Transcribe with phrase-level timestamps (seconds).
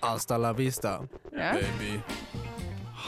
[0.00, 1.00] Hasta la vista,
[1.36, 1.52] Ja.
[1.54, 2.00] baby.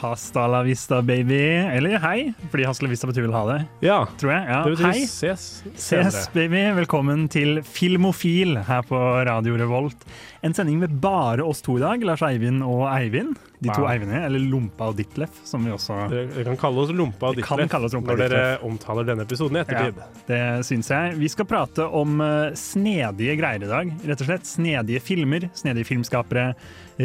[0.01, 1.37] Hasta la vista, baby.
[1.77, 4.47] Eller hei, fordi hasta la vista betyr vel ha det, Ja, tror jeg.
[4.49, 5.05] Ja, det betyr hei.
[5.05, 6.63] ses Ses, baby.
[6.79, 8.97] Velkommen til Filmofil her på
[9.27, 10.03] Radio Revolt.
[10.43, 13.35] En sending med bare oss to i dag, Lars Eivind og Eivind.
[13.61, 13.91] De to Wow.
[13.91, 17.93] Eivinder, eller Lompa og Ditlef, som vi også Dere kan kalle oss Lompa og Ditleff
[17.93, 19.99] når dere omtaler denne episoden i ettertid.
[20.25, 21.13] Det syns jeg.
[21.19, 23.91] Vi skal prate om eh, snedige greier i dag.
[24.09, 26.47] Rett og slett Snedige filmer, snedige filmskapere,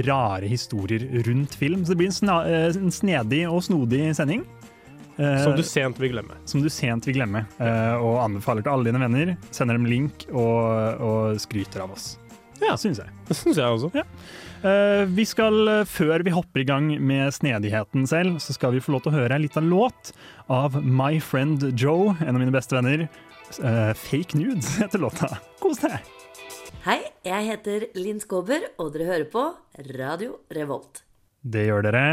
[0.09, 1.85] rare historier rundt film.
[1.85, 4.47] Så det blir en, eh, en snedig og snodig sending.
[5.19, 6.41] Eh, Som du sent vil glemme.
[6.49, 7.45] som du sent vil glemme,
[8.01, 9.37] og anbefaler til alle dine venner.
[9.51, 12.17] Sender dem link og, og skryter av oss.
[12.63, 12.75] Ja.
[12.81, 13.09] syns jeg.
[13.29, 13.91] Det syns jeg også.
[13.95, 14.05] Eh,
[15.07, 18.95] vi skal, eh, Før vi hopper i gang med snedigheten selv, så skal vi få
[18.95, 20.13] lov til å høre en liten låt
[20.49, 23.09] av My Friend Joe, en av mine beste venner.
[23.63, 25.39] Eh, Fake Nudes heter låta.
[25.61, 26.01] Kos deg!
[26.87, 29.45] Hei, jeg heter Linn Skåber, og dere hører på
[29.99, 31.03] Radio Revolt.
[31.43, 32.07] Det gjør dere.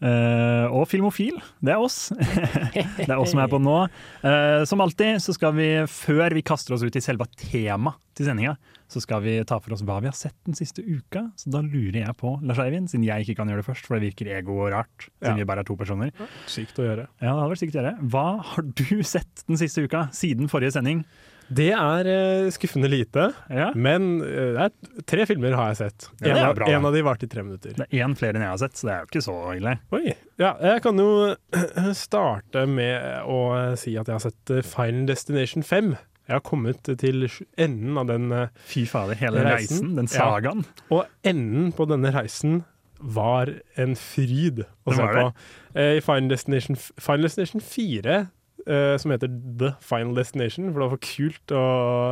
[0.00, 2.08] Uh, og Filmofil, det er oss.
[2.96, 3.82] det er oss som er på nå.
[4.24, 8.30] Uh, som alltid så skal vi, før vi kaster oss ut i selve temaet til
[8.30, 8.54] sendinga,
[8.90, 11.28] så skal vi ta for oss hva vi har sett den siste uka.
[11.38, 13.96] Så da lurer jeg på, Lars Eivind, siden jeg ikke kan gjøre det først, for
[13.98, 15.40] det virker ego og rart, siden Ja.
[15.44, 16.10] vi bare er to personer.
[16.50, 17.08] Sykt å gjøre.
[17.22, 17.96] Ja, det hadde vært sykt å gjøre.
[18.10, 21.04] Hva har du sett den siste uka, siden forrige sending?
[21.50, 23.72] Det er eh, skuffende lite, Ja.
[23.74, 24.70] men eh, er
[25.02, 26.08] tre filmer har jeg sett.
[26.22, 26.68] Ja, en, bra.
[26.70, 27.72] en av de varte i tre minutter.
[27.74, 29.72] Det er én flere enn jeg har sett, så det er jo ikke så ille.
[29.98, 30.14] Oi.
[30.38, 31.34] Ja, jeg kan jo
[31.98, 33.40] starte med å
[33.80, 35.96] si at jeg har sett eh, Final Destination 5.
[36.30, 37.24] Jeg har kommet til
[37.58, 39.90] enden av den, eh, Fy fader, hele Reisen?
[39.90, 40.54] reisen, den Ja.
[40.94, 42.64] og enden på denne reisen
[43.02, 45.32] var en fryd å se på.
[45.74, 48.28] Eh, I Final Destination, Final Destination 4,
[48.68, 49.26] Uh, som heter
[49.58, 51.52] The Final Destination, for det var for kult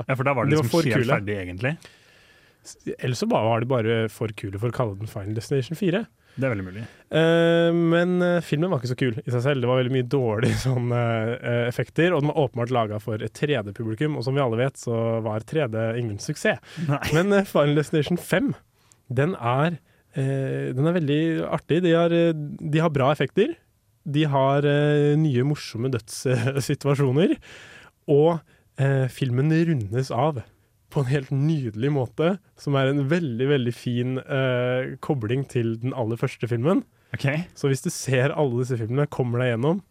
[0.09, 1.77] Ja, for da var det liksom var helt ferdig, egentlig.
[2.99, 6.07] Ellers så var de bare for kule for å kalle den Final Destination 4.
[6.39, 6.85] Det er veldig mulig.
[7.11, 9.65] Uh, men uh, filmen var ikke så kul i seg selv.
[9.65, 11.03] Det var veldig mye dårlige sånne
[11.35, 14.79] uh, effekter, og den var åpenbart laga for et 3D-publikum, og som vi alle vet,
[14.79, 16.63] så var 3D ingen suksess.
[16.87, 17.03] Nei.
[17.17, 18.53] Men eh, Final Destination 5,
[19.19, 19.79] den er,
[20.15, 21.83] eh, den er veldig artig.
[21.87, 23.57] De har, eh, de har bra effekter.
[24.09, 27.35] De har eh, nye, morsomme dødssituasjoner.
[28.15, 28.39] Og
[28.81, 30.43] eh, filmen rundes av
[30.93, 35.93] på en helt nydelig måte, som er en veldig, veldig fin eh, kobling til den
[35.97, 36.85] aller første filmen.
[37.17, 37.45] Okay.
[37.57, 39.83] Så hvis du ser alle disse filmene, kommer deg gjennom,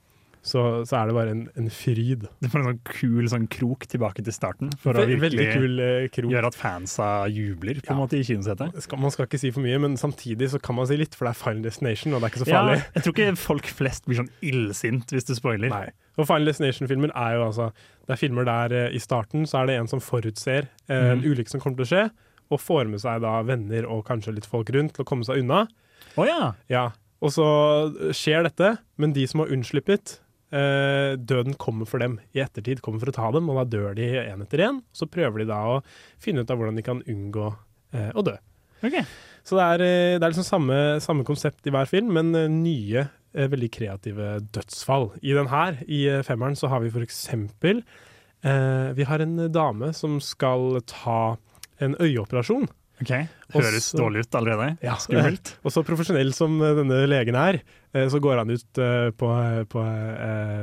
[0.48, 2.22] så, så er det bare en, en fryd.
[2.40, 6.06] Du får en sånn kul sånn krok tilbake til starten for å virkelig kul eh,
[6.16, 6.32] krok.
[6.32, 8.00] gjøre at fansa jubler på en Ja.
[8.00, 8.78] måte i kinosetet.
[8.98, 11.34] Man skal ikke si for mye, men samtidig så kan man si litt, for det
[11.36, 12.78] er Final Destination, og det er ikke så Ja, farlig.
[12.96, 15.70] jeg tror ikke folk flest blir sånn illsint hvis du spoiler.
[15.74, 15.90] Nei.
[16.18, 17.68] Og Final Destination-filmer er jo altså
[18.08, 21.20] Det er filmer der eh, i starten så er det en som forutser eh, en
[21.20, 21.26] Mhm.
[21.28, 22.06] ulykke som kommer til å skje,
[22.50, 25.44] og får med seg da venner og kanskje litt folk rundt til å komme seg
[25.44, 25.66] unna.
[26.16, 26.54] Å ja!
[26.72, 26.86] Ja,
[27.20, 27.44] Og så
[28.14, 30.20] skjer dette, men de som har unnslippet,
[30.54, 33.98] eh, døden kommer for dem i ettertid, kommer for å ta dem, og da dør
[33.98, 34.82] de én etter én.
[34.96, 35.80] Så prøver de da å
[36.24, 38.36] finne ut av hvordan de kan unngå uh, å dø.
[38.82, 39.04] Okay.
[39.48, 43.08] Så det er, eh, det er liksom samme, samme konsept i hver film, men nye,
[43.38, 45.12] uh, veldig kreative dødsfall.
[45.24, 47.84] I den her, i femmeren, så har vi for eksempel
[48.48, 51.36] Vi har en dame som skal ta
[51.84, 52.68] en øyeoperasjon.
[53.02, 53.12] Ok.
[53.54, 54.78] Høres Også- dårlig ut allerede.
[54.84, 55.54] Ja, Skummelt.
[55.66, 57.60] Og så profesjonell som eh, denne legen er,
[57.94, 59.30] eh, så går han ut eh, på,
[59.72, 59.84] på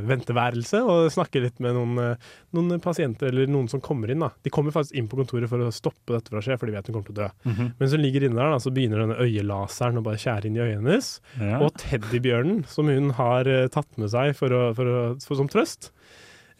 [0.09, 2.17] venteværelse og snakker litt med noen,
[2.57, 4.23] noen pasienter eller noen som kommer inn.
[4.25, 4.31] Da.
[4.45, 6.77] De kommer faktisk inn på kontoret for å stoppe dette fra å skje, for de
[6.77, 7.31] vet hun kommer til å dø.
[7.51, 7.71] Mhm.
[7.81, 10.65] Mens hun ligger inne der, da, så begynner denne øyelaseren å bare skjære inn i
[10.67, 11.11] øynene hennes.
[11.41, 11.59] ja.
[11.65, 15.91] Og teddybjørnen, som hun har tatt med seg for å, for å, for, som trøst,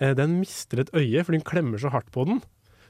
[0.01, 2.41] den mister et øye fordi hun klemmer så hardt på den.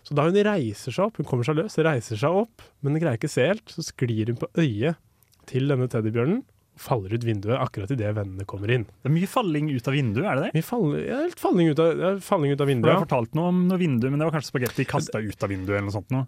[0.04, 3.16] Så da hun reiser seg opp, hun kommer seg løs, reiser seg opp, men greier
[3.16, 5.00] ikke se helt, så sklir hun på øyet
[5.48, 6.42] til denne teddybjørnen
[6.74, 8.84] og faller ut vinduet akkurat idet vennene kommer inn.
[9.02, 10.52] Det er mye falling ut av vinduet, er det det?
[10.56, 13.36] Vi faller, ja, helt falling ut av, ja, falling ut av For Du har fortalt
[13.38, 15.94] noe om noe vindu, men det var kanskje spagetti kasta ut av vinduet eller noe
[15.94, 16.26] sånt noe.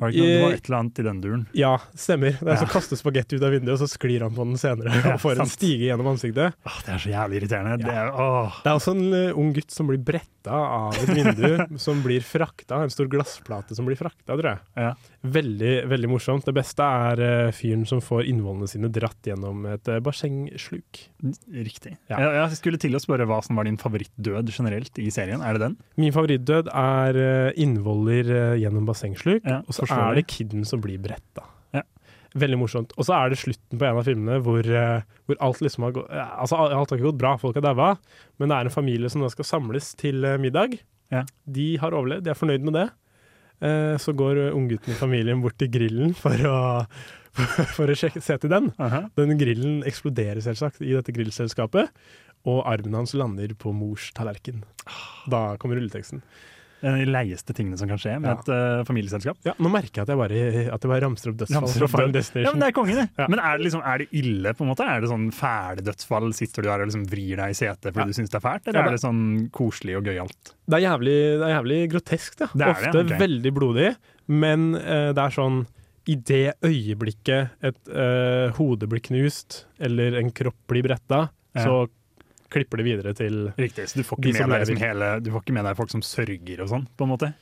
[0.00, 1.42] Var det, var et eller annet i den duren.
[1.56, 2.32] Ja, stemmer.
[2.38, 2.60] Det er Ja.
[2.62, 5.14] som kaster kaste spagetti ut av vinduet, og så sklir han på den senere Ja,
[5.14, 6.56] og får en stige gjennom ansiktet.
[6.64, 7.76] Åh, det er så jævlig irriterende.
[7.82, 8.12] Det er.
[8.62, 12.24] Det er også en uh, ung gutt som blir bretta av et vindu, som blir
[12.24, 12.80] frakta.
[12.82, 14.64] En stor glassplate som blir frakta, tror jeg.
[14.80, 14.94] Ja.
[15.22, 16.42] Veldig veldig morsomt.
[16.48, 20.98] Det beste er uh, fyren som får innvollene sine dratt gjennom et uh, bassengsluk.
[21.54, 21.92] Riktig.
[22.10, 22.18] Ja.
[22.18, 25.44] Jeg, jeg skulle til å spørre hva som var din favorittdød generelt i serien.
[25.46, 25.76] Er det den?
[26.02, 30.26] Min favorittdød er uh, innvoller uh, gjennom bassengsluk, Ja, og så er det.
[30.32, 31.46] kiden som blir bretta.
[31.76, 31.84] Ja.
[32.42, 32.94] Veldig morsomt.
[32.98, 34.66] Og så er det slutten på en av filmene hvor,
[35.28, 37.92] hvor alt liksom har gått Altså, alt har ikke gått bra, folk har daua,
[38.42, 40.80] men det er en familie som da skal samles til middag.
[41.12, 41.22] Ja.
[41.46, 42.88] De har overlevd, de er fornøyd med det.
[43.62, 46.56] Eh, Så går unggutten i familien bort til grillen for å,
[47.76, 48.70] for å sjekke, se til den.
[48.82, 49.04] Aha.
[49.18, 51.92] Den grillen eksploderer selvsagt i dette grillselskapet,
[52.48, 54.64] og armen hans lander på mors tallerken.
[55.30, 56.24] Da kommer rulleteksten.
[56.82, 59.38] Det er de leieste tingene som kan skje med et uh, familieselskap.
[59.46, 60.40] Ja, nå merker jeg at jeg bare,
[60.74, 61.94] at jeg bare ramser opp dødsfall Ramser opp
[62.42, 63.06] Ja, men det er kongen, det.
[63.20, 63.28] Ja.
[63.30, 64.88] Men er det, liksom, er det ille, på en måte?
[64.90, 66.32] Er det sånn fæle dødsfall?
[66.34, 68.08] Sitter du der og liksom vrir deg i setet fordi Ja.
[68.10, 69.22] du syns det er fælt, eller er det sånn
[69.54, 70.54] koselig og gøyalt?
[70.66, 72.50] Det er jævlig, det er jævlig grotesk, da.
[72.52, 73.22] Det Ofte det, ok.
[73.22, 73.88] veldig blodig,
[74.42, 75.62] men uh, det er sånn
[76.10, 81.84] i det øyeblikket et uh, hode blir knust, eller en kropp blir bretta, så
[82.52, 85.08] klipper det videre til Riktig, så du får De ikke som med deg liksom hele
[85.24, 87.32] Du får ikke med deg folk som sørger og sånn, på en måte?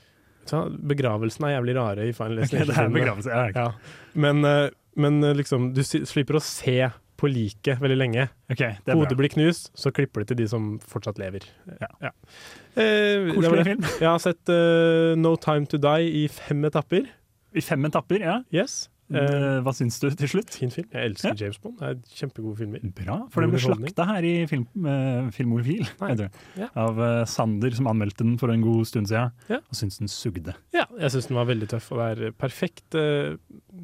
[0.50, 2.94] så Begravelsen er jævlig rare i Final Ok, det er Destination.
[2.96, 3.30] begravelse.
[3.30, 3.50] Ja.
[3.54, 4.00] Ja.
[4.18, 6.78] Men, eh, men eh, liksom, du slipper å se
[7.20, 8.24] på liket veldig lenge.
[8.50, 9.18] Ok, det er Hodet bra.
[9.20, 11.44] blir knust, så klipper det til de som fortsatt lever.
[11.82, 11.90] Ja.
[12.00, 13.84] Eh, det var Koselig film.
[14.00, 17.10] Jeg har sett uh, No Time To Die i fem etapper.
[17.52, 18.38] I fem etapper, ja.
[18.50, 18.86] Yes.
[19.10, 20.50] Eh, Eh, Hva syns du til slutt?
[20.54, 20.86] fin film.
[20.92, 21.34] Jeg elsker Ja.
[21.46, 21.78] James Bond.
[21.80, 22.78] Det er kjempegode filmer.
[22.94, 26.30] Bra, for den ble slakta her i film, uh, Filmofil heter det.
[26.56, 26.68] Ja.
[26.76, 29.56] av uh, Sander, som anmeldte den for en god stund siden, Ja.
[29.56, 30.54] og syntes den sugde.
[30.72, 33.36] Ja, jeg syns den var veldig tøff, og det er perfekt, eh,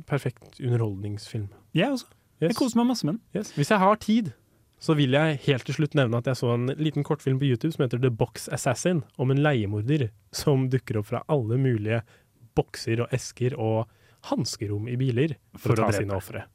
[0.06, 1.48] perfekt underholdningsfilm.
[1.74, 2.06] Jeg også.
[2.40, 3.20] Jeg koser meg masse med den.
[3.40, 3.52] Yes.
[3.56, 4.32] Hvis jeg har tid,
[4.78, 7.72] så vil jeg helt til slutt nevne at jeg så en liten kortfilm på YouTube
[7.72, 12.02] som heter The Box Assassin, om en leiemorder som dukker opp fra alle mulige
[12.54, 13.88] bokser og esker og
[14.30, 16.46] hanskerom i biler for, For å å ta sine ofre.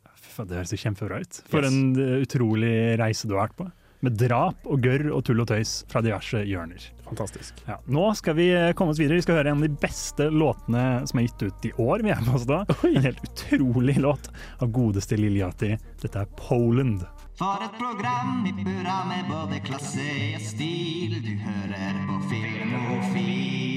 [0.42, 1.42] Det høres jo kjempebra ut.
[1.52, 1.74] For Yes.
[1.74, 3.72] en eh, utrolig reise du har vært på.
[4.02, 6.88] Med drap og gørr og tull og tøys fra diverse hjørner.
[7.06, 7.60] Fantastisk.
[7.68, 7.76] Ja.
[7.86, 9.20] Nå skal vi eh, komme oss videre.
[9.20, 12.02] Vi skal høre en av de beste låtene som er gitt ut i år.
[12.08, 12.48] Vi er med oss
[12.88, 12.96] Oi.
[12.96, 15.76] En helt utrolig låt av godeste Liljati.
[16.02, 17.06] Dette er Poland.
[17.38, 21.20] For et program i burra med både klasse og stil.
[21.22, 23.71] Du hører på Filmofil.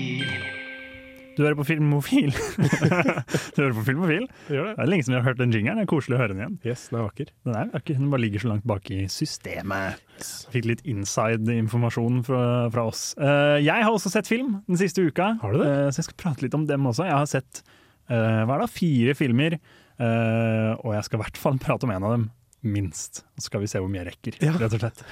[1.35, 2.31] Du hører på Filmofil.
[3.55, 4.27] du hører på Filmofil.
[4.53, 5.81] Gjør Det er lenge siden vi har hørt den jingeren.
[5.81, 6.57] Det er koselig å høre den igjen.
[6.67, 7.31] Yes, den er vakker.
[7.47, 10.03] Den, er, vakker, den bare ligger så langt bak i systemet.
[10.55, 12.43] Fikk litt inside-informasjon fra,
[12.75, 13.07] fra oss.
[13.19, 15.71] Uh, jeg har også sett film den siste uka, Har du det?
[15.71, 17.09] Uh, så jeg skal prate litt om dem også.
[17.09, 17.65] Jeg har sett
[18.13, 19.59] uh, hva er det, fire filmer,
[19.95, 22.25] og jeg skal i hvert fall prate om en av dem.
[22.65, 23.23] Minst.
[23.39, 24.53] Så skal vi se hvor mye jeg rekker, Ja.
[24.59, 25.03] rett og slett.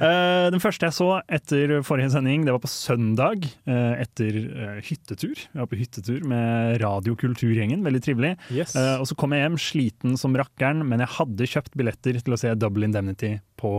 [0.00, 3.44] Uh, den første jeg så etter forrige sending, det var på søndag.
[3.68, 5.34] uh, etter uh, hyttetur.
[5.36, 8.32] Jeg var på hyttetur med Radiokulturgjengen, veldig trivelig.
[8.50, 8.74] Yes.
[8.74, 12.40] Og så kom jeg hjem sliten som rakkeren, men jeg hadde kjøpt billetter til å
[12.40, 13.70] se Double Indemnity på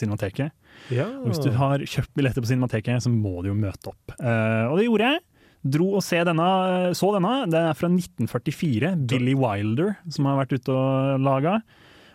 [0.00, 0.50] Cinemateket.
[0.90, 1.06] ja.
[1.22, 4.16] Og hvis du har kjøpt billetter på Cinemateket, så må du jo møte opp.
[4.18, 5.22] Og det gjorde jeg.
[5.64, 7.34] Dro og denne, så denne.
[7.48, 8.90] Det er fra 1944.
[9.08, 11.62] Billy Wilder som har vært ute og laga.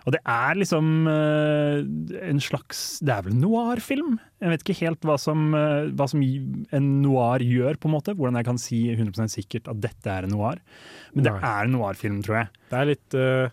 [0.09, 1.83] Og det er liksom eh,
[2.31, 4.15] en slags Det er vel en noir-film?
[4.41, 8.15] Jeg vet ikke helt hva som, eh, hva som en noir gjør, på en måte.
[8.17, 10.57] Hvordan jeg kan si 100% sikkert at dette er en noir.
[11.13, 11.41] Men det Nei.
[11.51, 12.49] er en noir-film, tror jeg.
[12.71, 13.49] Det er litt uh,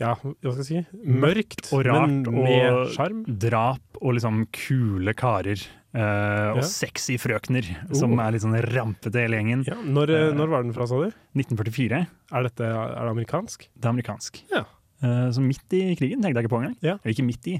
[0.00, 1.00] Ja, hva skal jeg si?
[1.08, 3.20] Mørkt, og rart men og med sjarm.
[3.40, 5.60] drap og liksom kule karer.
[5.96, 6.64] og Ja.
[6.68, 7.64] sexy frøkner
[7.96, 8.20] som Oh.
[8.26, 9.64] er litt sånn rampete hele gjengen.
[9.66, 11.10] Ja, når, uh, når var den fra, sa du?
[11.34, 12.06] 1944.
[12.32, 13.68] Er, dette, er det amerikansk?
[13.76, 14.42] Det er amerikansk.
[14.52, 14.64] Ja.
[15.04, 16.76] Eh, så midt i krigen tenkte jeg ikke på engang.
[16.84, 16.94] Ja.
[17.02, 17.56] Eller ikke midt i,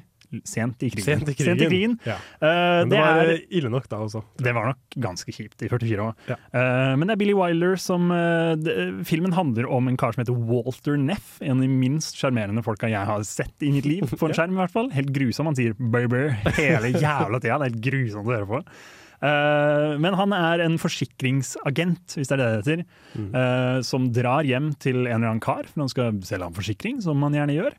[0.48, 1.04] sent i krigen.
[1.06, 1.52] Sent i krigen.
[1.52, 1.96] Sent i krigen.
[2.08, 2.16] Ja.
[2.16, 2.48] Eh,
[2.82, 4.22] Men det, det var er, ille nok da også.
[4.42, 6.16] det var nok ganske kjipt i 44 år.
[6.32, 6.38] Ja.
[6.50, 8.76] Eh, men det er Billy Wilder som det,
[9.06, 11.36] Filmen handler om en kar som heter Walter Neff.
[11.44, 14.56] En av de minst sjarmerende folka jeg har sett i mitt liv, på en skjerm
[14.56, 14.90] i hvert fall.
[14.96, 15.46] Helt grusom.
[15.52, 17.58] Han sier 'baby' hele jævla tida.
[17.60, 18.62] Det er helt grusomt å høre på.
[19.22, 22.84] Eh, men han er en forsikringsagent, hvis det er det det heter,
[23.16, 23.30] Mm.
[23.34, 27.00] eh, som drar hjem til en eller annen kar, for han skal selge ham forsikring,
[27.02, 27.72] som han gjerne gjør.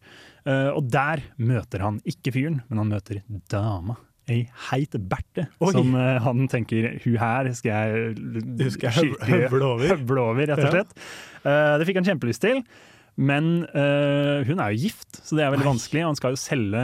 [0.47, 3.97] Eh, og der møter han ikke fyren, men han møter dama.
[4.29, 5.71] Ei heit Berthe, Oi.
[5.71, 8.91] som uh, han tenker hun her skal jeg skal
[9.23, 9.87] høvle over.
[9.87, 10.71] høvle over, rett og Ja.
[10.73, 10.91] slett.
[11.45, 12.59] Eh, det fikk han kjempelyst til.
[13.17, 16.03] Men eh, hun er jo gift, så det er veldig vanskelig.
[16.03, 16.83] Og han skal jo selge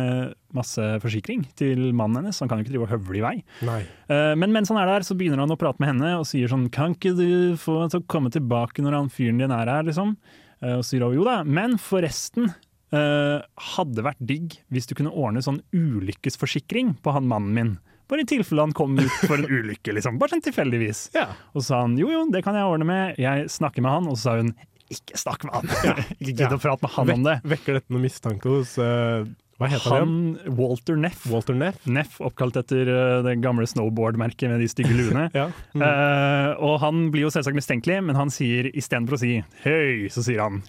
[0.57, 3.35] masse forsikring til mannen hennes, så han kan jo ikke drive og høvle i vei.
[3.69, 3.79] Nei.
[4.09, 6.49] Eh, men mens han er der, så begynner han å prate med henne og sier
[6.49, 7.27] sånn Kan ikke du
[7.61, 10.17] få han til å komme tilbake når han fyren din er her, liksom?
[10.63, 12.53] Uh, og sier jo da, men forresten
[12.93, 13.41] Uh,
[13.73, 17.71] hadde vært digg hvis du kunne ordne sånn ulykkesforsikring på han mannen min.
[18.05, 20.19] Bare i tilfelle han kom ut for en ulykke, liksom.
[20.21, 21.07] Bare sånn tilfeldigvis.
[21.15, 21.25] Ja.
[21.53, 24.11] Og så sa han jo jo, det kan jeg ordne med, jeg snakker med han.
[24.11, 24.53] Og så sa hun
[24.93, 25.71] ikke snakk med han,
[26.19, 27.37] ikke gidd å prate med han om det.
[27.55, 29.25] Vekker dette noen mistanke hos uh,
[29.61, 30.13] Hva heter han?
[30.45, 31.25] Han Walter Neff.
[31.31, 31.81] Walter Neff?
[31.89, 35.27] Neff, oppkalt etter uh, det gamle snowboard-merket med de stygge luene.
[35.39, 35.49] Ja.
[35.73, 35.83] Mm.
[35.83, 39.35] uh, og han blir jo selvsagt mistenkelig, men han sier istedenfor å si
[39.65, 40.63] høy, så sier han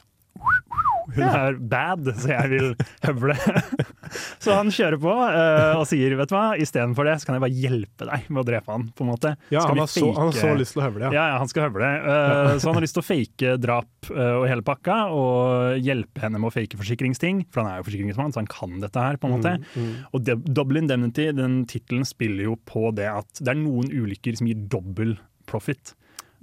[1.15, 2.71] hun er bad, så jeg vil
[3.05, 3.37] høvle.
[4.43, 7.45] så han kjører på uh, og sier vet du hva, istedenfor det så kan jeg
[7.45, 8.87] bare hjelpe deg med å drepe han.
[8.95, 9.35] på en måte.
[9.55, 11.13] ja, han har, så, han har så lyst til å høvle, ja.
[11.17, 11.91] ja, ja, han skal høvle.
[12.05, 16.25] Uh, så han har lyst til å fake drap uh, og hele pakka, og hjelpe
[16.25, 17.45] henne med å fake forsikringsting.
[17.55, 19.19] For han er jo forsikringsmann, så han kan dette her.
[19.21, 19.57] på en måte.
[19.75, 23.91] Mm, Og de- Double Indemnity, den tittelen spiller jo på det at det er noen
[23.93, 25.17] ulykker som gir dobbel
[25.49, 25.95] profit.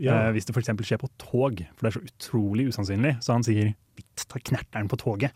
[0.01, 0.17] Ja.
[0.27, 0.73] Eh, hvis det f.eks.
[0.87, 3.15] skjer på tog, for det er så utrolig usannsynlig.
[3.21, 5.35] Så han sier 'vitt, ta knerteren på toget.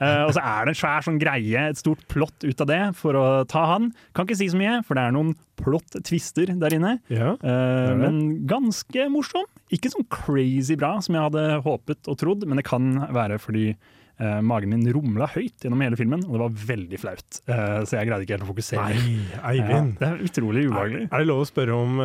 [0.00, 2.82] Eh, og så er det en svær sånn greie, et stort plott ut av det
[2.98, 3.90] for å ta han.
[4.16, 6.96] Kan ikke si så mye, for det er noen plott-twister der inne.
[7.12, 7.36] Ja.
[7.36, 9.46] Eh, men ganske morsom.
[9.70, 13.72] Ikke sånn crazy bra som jeg hadde håpet og trodd, men det kan være fordi
[14.20, 17.38] Uh, magen min rumla høyt gjennom hele filmen, og det var veldig flaut.
[17.48, 18.82] Uh, så jeg greide ikke helt å fokusere.
[18.84, 19.38] Nei, Eivind.
[19.48, 19.94] Eivind.
[19.96, 21.06] det er utrolig ubehagelig.
[21.08, 22.02] Er det lov å spørre om,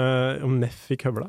[0.47, 1.27] om Neff fikk høvla?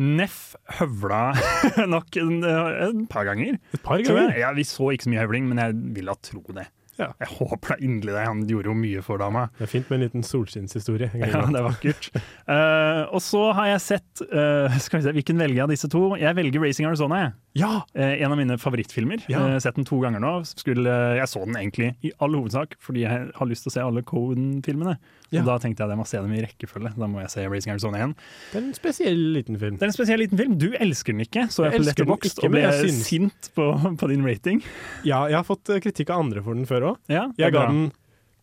[0.00, 1.30] Neff høvla
[1.94, 3.60] nok en, en par ganger.
[3.74, 4.32] Et par ganger?
[4.40, 6.70] Ja, vi så ikke så mye høvling, men jeg vil da tro det.
[7.00, 7.08] Ja.
[7.22, 8.24] Jeg håper da inderlig det.
[8.28, 9.46] Han gjorde jo mye for dama.
[9.56, 11.08] Det er fint med en liten solskinnshistorie.
[11.16, 12.08] Ja, det er vakkert.
[12.44, 15.90] uh, og så har jeg sett uh, Skal vi se, Hvilken velger jeg av disse
[15.92, 16.02] to?
[16.20, 17.22] Jeg velger Racing Arizona.
[17.24, 17.32] jeg.
[17.62, 17.72] Ja!
[17.96, 19.24] Uh, en av mine favorittfilmer.
[19.32, 19.46] Ja.
[19.46, 20.34] Uh, sett den to ganger nå.
[20.50, 23.86] Skulle, jeg så den egentlig i all hovedsak fordi jeg har lyst til å se
[23.86, 24.98] alle Cohen-filmene.
[25.30, 25.44] Ja.
[25.46, 26.90] Da tenkte jeg at jeg må se dem i rekkefølge.
[26.98, 28.14] Da må jeg se Racing Arizona igjen.
[28.50, 29.76] Det er en spesiell liten film.
[29.78, 30.56] Det er en spesiell liten film.
[30.58, 33.50] Du elsker den ikke, så jeg, Jeg på den Letterboxd ikke, og ble synes- sint
[33.54, 33.68] på,
[34.02, 34.62] på din rating.
[35.06, 36.96] Ja, jeg har fått eh, kritikk av andre for den før òg.
[37.08, 37.92] Ja, Jeg ga den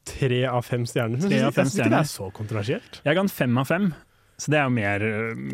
[0.07, 1.19] tre av fem stjerner.
[1.19, 3.01] Tre av fem jeg syns ikke det er så kontroversielt.
[3.03, 3.89] Jeg ga den fem av fem.
[4.37, 5.03] Så det er jo mer,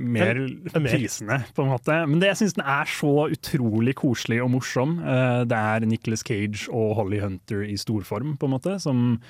[0.03, 1.45] mer er mer.
[1.55, 1.95] på en måte.
[2.05, 4.97] Men det, jeg syns den er så utrolig koselig og morsom.
[4.99, 8.75] Eh, Det er Nicholas Cage og Holly Hunter i storform, på en måte.
[8.83, 9.21] Som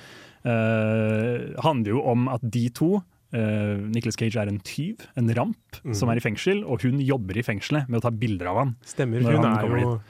[0.44, 3.02] eh, handler jo om at de to
[3.34, 5.94] Uh, Nicholas Cage er en tyv, en ramp, Mm.
[5.98, 6.62] som er i fengsel.
[6.62, 8.76] Og hun jobber i fengselet med å ta bilder av han.
[8.86, 9.24] Stemmer.
[9.26, 10.00] Hun han er jo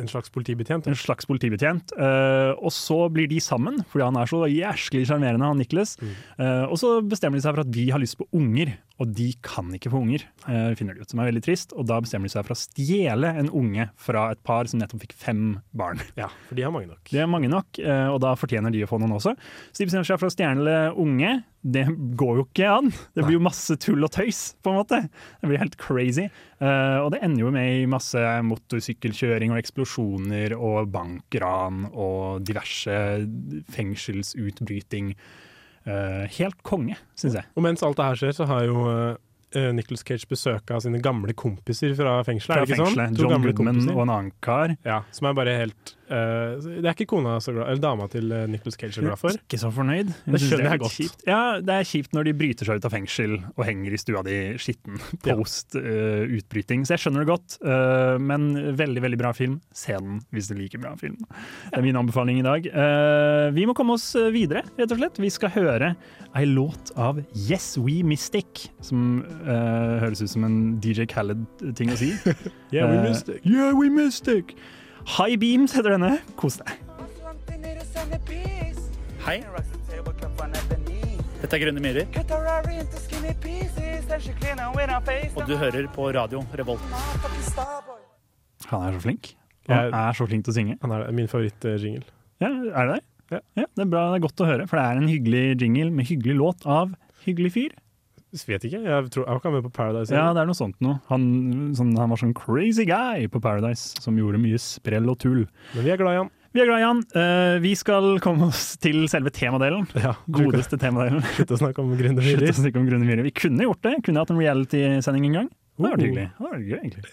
[0.00, 0.88] en slags politibetjent.
[0.90, 1.92] En slags politibetjent.
[1.94, 5.96] Uh, og så blir de sammen, fordi han er så jæsklig sjarmerende, han Nicholas.
[6.02, 6.10] Mm.
[6.40, 9.26] Uh, og så bestemmer de seg for at vi har lyst på unger, og de
[9.44, 10.22] kan ikke få unger.
[10.48, 11.72] eh, finner de ut, Som er veldig trist.
[11.76, 15.02] Og da bestemmer de seg for å stjele en unge fra et par som nettopp
[15.04, 16.00] fikk fem barn.
[16.16, 17.02] Ja, for de har mange nok.
[17.10, 19.34] De har mange nok, eh, og da fortjener de å få noen også.
[19.72, 21.44] Så de bestemmer seg for å stjele unge.
[21.66, 21.82] Det
[22.16, 22.92] går jo ikke an!
[23.12, 25.00] Det blir jo masse tull og tøys, på en måte.
[25.42, 26.28] Det blir helt crazy.
[26.62, 32.94] Eh, og det ender jo med i masse motorsykkelkjøring og eksplosjoner og bankran og diverse
[33.74, 35.14] fengselsutbryting.
[35.86, 37.46] Eh, helt konge, syns jeg.
[37.54, 39.18] Og mens alt det her skjer, så har jo uh,
[39.54, 42.64] Nicholas Cage besøk av sine gamle kompiser fra fengselet.
[42.64, 43.14] Fra fengselet.
[43.14, 43.20] sånn?
[43.20, 43.94] John Goodman kompiser.
[43.94, 44.74] og en annen kar.
[44.86, 48.32] Ja, som er bare helt uh, Det er ikke kona så glad, eller dama til
[48.34, 49.38] uh, Nicholas Cage så glad for.
[49.38, 50.10] Ikke så fornøyd.
[50.26, 50.96] Hun Det skjønner er jeg godt.
[50.96, 51.24] Kjipt.
[51.28, 54.24] Ja, det er kjipt når de bryter seg ut av fengsel og henger i stua
[54.26, 56.84] di skitten post eh, utbryting.
[56.86, 59.58] Så jeg skjønner det godt, uh, men veldig veldig bra film.
[59.76, 61.18] Se den hvis du liker bra film.
[61.70, 62.66] Det er min anbefaling i dag.
[62.66, 65.20] Eh, vi må komme oss videre, rett og slett.
[65.22, 65.94] Vi skal høre
[66.36, 71.96] ei låt av Yes We Mystic, som eh, høres ut som en DJ Khaled-ting å
[72.00, 72.12] si.
[72.74, 73.40] Yeah, we Eh, missed it.
[73.46, 74.56] Yeah, we mystic.
[75.16, 76.16] High Beams heter denne.
[76.40, 76.72] Kos deg.
[79.26, 79.40] Hei.
[81.42, 82.06] Dette er Grønne myrer,
[85.36, 86.82] og du hører på radio Revolt.
[88.70, 89.34] Han er så flink.
[89.68, 90.76] Han er så flink til å synge.
[90.82, 92.06] Han er min favoritt-jingle.
[92.42, 93.02] Ja, er det det?
[93.58, 93.64] Ja.
[93.74, 96.06] det er bra, det er godt å høre, for det er en hyggelig jingle med
[96.06, 96.92] hyggelig låt av
[97.24, 97.72] hyggelig fyr.
[98.46, 100.14] Vet ikke, jeg tror jeg var ikke med på Paradise.
[100.14, 100.98] Ja, det er noe sånt noe.
[101.10, 101.26] Han,
[101.78, 105.46] sånn, han var sånn crazy guy på Paradise, som gjorde mye sprell og tull.
[105.74, 106.32] Men vi er glad i han.
[106.56, 107.00] Vi er glad i han.
[107.12, 109.84] Uh, vi skal komme oss til selve temadelen.
[110.06, 111.24] Ja, Godeste temadelen.
[111.36, 113.26] Slutt å snakke om grunne myrer.
[113.26, 113.98] Vi kunne gjort det.
[114.06, 115.50] Kunne hatt en reality-sending en gang.
[115.76, 116.06] Det hadde vært Oh.
[116.06, 116.26] hyggelig.
[116.26, 117.04] Det hadde vært gøy, egentlig.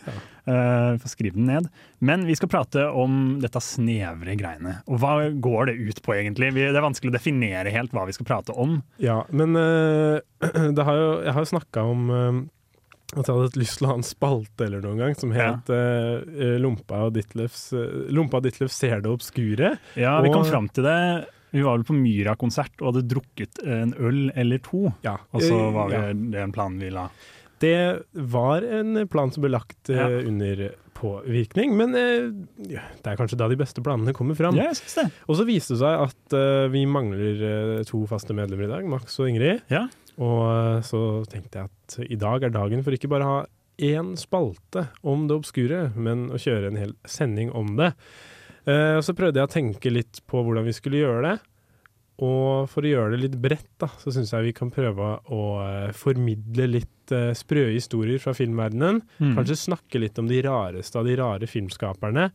[0.48, 1.70] Eh, Få skrive den ned.
[2.01, 4.77] Men vi skal prate om dette snevre greiene.
[4.88, 6.53] Og hva går det ut på, egentlig?
[6.53, 8.82] Det er vanskelig å definere helt hva vi skal prate om.
[9.00, 10.20] Ja, men uh,
[10.75, 12.10] det har jo, jeg har jo snakka om
[13.13, 16.55] at jeg hadde lyst til å ha en spalte eller noen gang som het eh,
[16.58, 17.67] Lompa og Ditlevs
[18.10, 19.75] Lompa og Ditlevs ser det obskure.
[20.00, 20.98] Ja, vi kom Og- fram til det.
[21.53, 24.88] Vi var vel på Myra-konsert og hadde drukket en øl eller to.
[25.05, 25.20] Ja.
[25.32, 26.13] Og så var det, Ja.
[26.34, 27.03] det en plan vi la.
[27.63, 27.75] Det
[28.29, 30.08] var en plan som ble lagt eh, Ja.
[30.27, 30.63] under
[31.00, 32.29] påvirkning, men eh,
[32.70, 34.55] det er kanskje da de beste planene kommer fram.
[34.60, 34.70] Ja.
[35.27, 39.17] Og så viste det seg at eh, vi mangler to faste medlemmer i dag, Max
[39.20, 39.63] og Ingrid.
[39.74, 39.86] Ja.
[40.22, 41.01] Og så
[41.32, 43.43] tenkte jeg at i dag er dagen for ikke bare å ha
[43.84, 47.89] én spalte om det obskure, men å kjøre en hel sending om det.
[48.70, 51.34] Og så prøvde jeg å tenke litt på hvordan vi skulle gjøre det.
[52.22, 55.43] Og for å gjøre det litt bredt, da, så syns jeg vi kan prøve å
[55.63, 59.01] eh, formidle litt uh, sprø historier fra filmverdenen.
[59.17, 59.32] Mm.
[59.39, 62.29] Kanskje snakke litt om de rareste av de rare filmskaperne.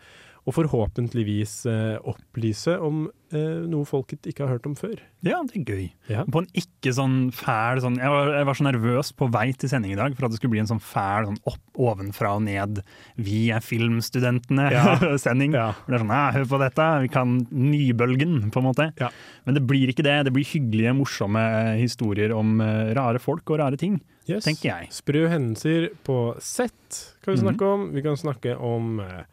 [0.48, 3.02] Og forhåpentligvis eh, opplyse om
[3.36, 4.94] eh, noe folket ikke har hørt om før.
[5.26, 5.82] Ja, det er gøy.
[6.08, 6.22] Ja.
[6.24, 9.68] På en ikke sånn fæl sånn jeg, var, jeg var så nervøs på vei til
[9.68, 12.46] sending i dag for at det skulle bli en sånn fæl sånn opp, ovenfra og
[12.46, 12.80] ned
[13.20, 15.52] 'vi er filmstudentene'-sending.
[15.52, 15.66] Ja.
[15.68, 15.74] ja.
[15.86, 18.88] det er sånn «Ja, 'hør på dette, vi kan nybølgen', på en måte.
[19.00, 19.10] Ja.
[19.44, 20.16] Men det blir ikke det.
[20.28, 21.40] Det blir hyggelige, morsomme
[21.74, 24.44] eh, historier om eh, rare folk og rare ting, Yes.
[24.44, 24.90] tenker jeg.
[24.92, 27.44] Sprø hendelser på sett kan vi Mhm.
[27.48, 27.92] snakke om.
[27.92, 29.24] Vi kan snakke om eh,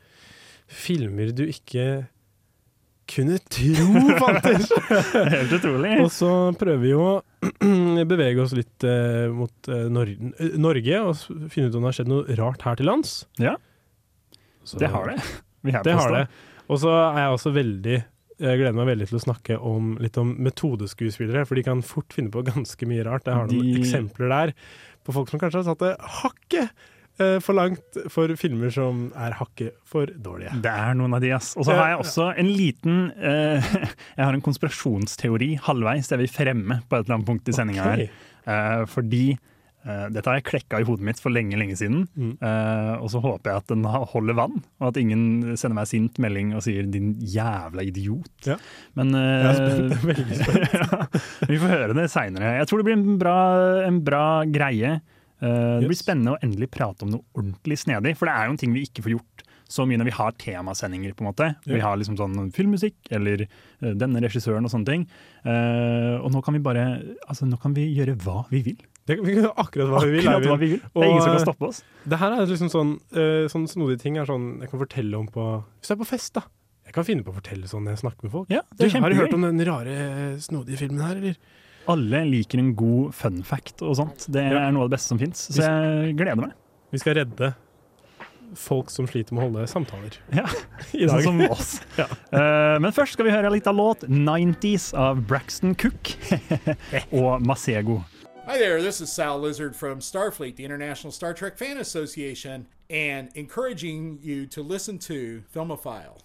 [0.68, 2.06] filmer du ikke
[3.06, 3.86] kunne tro
[4.24, 4.72] fantes!
[5.14, 5.92] Helt utrolig.
[6.02, 7.10] Og så prøver vi å
[8.10, 10.10] bevege oss litt eh, mot eh, Nor
[10.58, 11.20] Norge og
[11.54, 13.20] finne ut om det har skjedd noe rart her til lands.
[13.42, 13.54] Ja.
[14.66, 15.20] Så- Det har det.
[15.66, 16.24] Vi Det har det.
[16.66, 18.02] Og så er jeg også veldig
[18.36, 22.12] jeg gleder meg veldig til å snakke om, litt om metodeskuespillere, for de kan fort
[22.12, 23.30] finne på ganske mye rart.
[23.30, 24.52] Jeg har noen De- eksempler der
[25.08, 26.74] på folk som kanskje har satt det hakket
[27.20, 30.56] eh, for langt for filmer som er hakket for dårlige.
[30.64, 31.54] Det er noen av de, ass.
[31.58, 33.74] Og så har jeg også en liten eh,
[34.18, 37.84] Jeg har en konspirasjonsteori halvveis jeg vil fremme på et eller annet punkt i sendinga
[37.92, 38.06] her.
[38.46, 42.04] Eh, fordi eh, dette har jeg klekka i hodet mitt for lenge, lenge siden.
[42.18, 42.36] Mm.
[42.42, 46.20] Eh, og så håper jeg at den holder vann, og at ingen sender meg sint
[46.22, 48.50] melding og sier 'din jævla idiot'.
[48.52, 48.58] Ja.
[48.98, 50.78] Men Jeg er spent, veldig spent.
[50.78, 51.02] ja,
[51.50, 52.56] vi får høre det seinere.
[52.60, 53.38] Jeg tror det blir en bra,
[53.88, 55.00] en bra greie.
[55.46, 58.56] Eh, Det blir spennende å endelig prate om noe ordentlig snedig, for det er jo
[58.56, 61.14] en ting vi ikke får gjort så mye når vi har temasendinger.
[61.18, 61.48] på en måte.
[61.66, 65.08] Vi har liksom sånn filmmusikk eller eh, denne regissøren og sånne ting.
[65.46, 66.84] Eh, og nå kan vi bare
[67.28, 68.78] altså nå kan vi gjøre hva vi vil.
[69.06, 70.28] Det, vi kan gjøre akkurat hva vi vil.
[70.30, 70.82] Akkurat hva vi vil.
[70.82, 71.82] Det er ingen som kan stoppe oss.
[72.06, 72.94] Det her er liksom sånn,
[73.54, 75.44] sånn snodige ting er sånn jeg kan fortelle om på
[75.82, 76.46] Hvis jeg er på fest, da.
[76.86, 78.50] Jeg kan finne på å fortelle sånn når jeg snakker med folk.
[78.54, 79.96] Ja, det er har du hørt om den rare,
[80.42, 81.38] snodige filmen her, eller?
[81.92, 84.25] Alle liker en god fun fact og sånt.
[84.33, 85.46] Det er noe av det beste som fins.
[85.53, 86.55] Så jeg gleder meg.
[86.94, 87.51] Vi skal redde
[88.55, 90.18] folk som sliter med å holde samtaler.
[90.33, 90.46] Ja,
[90.94, 91.22] I dag.
[91.22, 91.75] Sånn som oss.
[92.00, 92.07] Ja.
[92.31, 96.16] uh, men først skal vi høre litt av låt 90s av Braxton Cook
[97.22, 98.01] og Masego.
[98.46, 103.29] Hi there, this is Sal Lizard from Starfleet, the International Star Trek Fan Association, and
[103.33, 106.20] encouraging you to listen to Filmophile.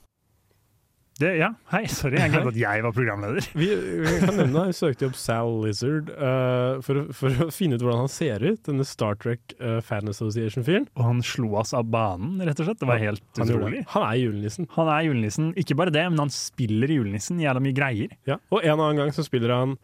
[1.21, 3.45] Det, ja, hei, sorry, jeg glemte at jeg var programleder.
[3.59, 7.85] Vi, vi kan nevne Vi søkte opp Sal Lizard uh, for, for å finne ut
[7.85, 10.89] hvordan han ser ut, denne Star Trek uh, Fan Association-fyren.
[10.97, 12.81] Og han slo oss av banen, rett og slett.
[12.81, 13.85] Det var helt Han, utrolig.
[13.93, 14.71] han er julenissen.
[14.79, 15.51] Han er julenissen.
[15.61, 18.17] Ikke bare det, men han spiller julenissen jævla mye greier.
[18.31, 18.41] Ja.
[18.55, 19.77] Og en annen gang så spiller han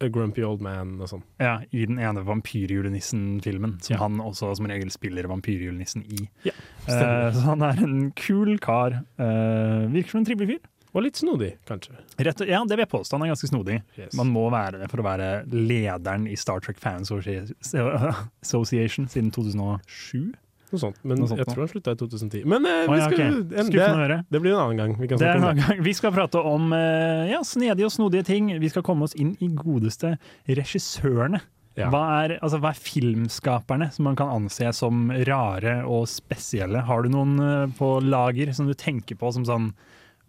[0.00, 1.22] A Grumpy Old Man og sånn.
[1.42, 3.98] Ja, I den ene vampyrjulenissen-filmen, som Ja.
[4.02, 6.28] han også som regel spiller vampyrjulenissen i.
[6.44, 6.52] Ja,
[6.88, 9.02] uh, så han er en kul kar.
[9.18, 10.68] Uh, virker som en trivelig fyr.
[10.92, 11.94] Og litt snodig, kanskje.
[12.20, 13.16] Rett, ja, det vil jeg påstå.
[13.16, 13.78] Han er ganske snodig.
[13.96, 14.12] Yes.
[14.18, 20.34] Man må være det for å være lederen i Star Trek Fan Association siden 2007.
[20.72, 21.00] Noe sånt.
[21.04, 22.44] Men Noe sånt jeg tror han slutta i 2010.
[22.48, 23.60] Men eh, vi ja, skal, ok.
[23.62, 24.94] en, det, det blir en annen gang.
[24.98, 25.82] Vi kan Det er en annen gang.
[25.84, 28.52] Vi skal prate om eh, ja, snedige og snodige ting.
[28.62, 30.16] Vi skal komme oss inn i godeste
[30.48, 31.42] regissørene.
[31.78, 31.88] Ja.
[31.88, 36.84] Hva, er, altså, hva er filmskaperne som man kan anse som rare og spesielle?
[36.88, 39.70] Har du noen eh, på lager som du tenker på som sånn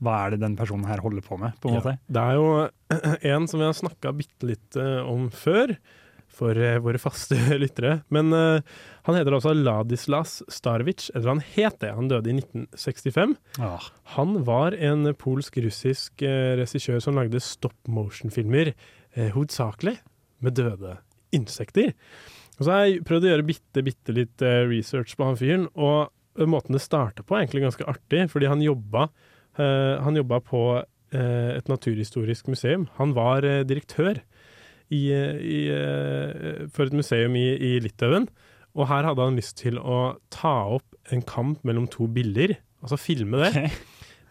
[0.04, 1.58] Hva er det den personen her holder på med?
[1.60, 1.98] på en måte?
[2.08, 2.48] Det er jo
[3.34, 5.76] en som vi har snakka bitte litt eh, om før,
[6.34, 8.00] for eh, våre faste lyttere.
[8.14, 8.62] Men uh,
[9.08, 11.94] han heter altså Ladislas Starovic, eller han het det.
[11.96, 13.36] Han døde i 1965.
[13.64, 18.74] Ah, Han var en polsk-russisk uh, regissør som lagde stop motion-filmer,
[19.18, 19.98] uh, hovedsakelig
[20.44, 20.98] med døde
[21.34, 21.94] insekter.
[22.60, 26.12] Og så har jeg prøvd å gjøre bitte, bitte litt research på han fyren, og
[26.50, 29.08] måten det starta på er egentlig ganske artig, fordi han jobba,
[29.58, 30.62] han jobba på
[31.18, 32.86] et naturhistorisk museum.
[33.00, 34.22] Han var direktør
[34.92, 38.28] i, i, eh, for et museum i, i Litauen,
[38.74, 42.98] og her hadde han lyst til å ta opp en kamp mellom to biller, altså
[42.98, 43.68] filme det.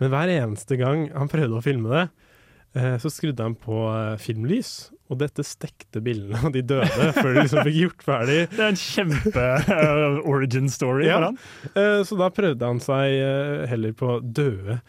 [0.00, 2.02] Men hver eneste gang han prøvde å filme det,
[2.74, 7.34] eh, så skrudde han på eh, filmlys, og dette stekte bildene av de døde før
[7.36, 8.38] de liksom fikk gjort ferdig.
[8.54, 11.18] Det er en kjempe eh, origin story Ja.
[11.20, 12.04] for han.
[12.08, 14.80] Så da prøvde han seg heller på døde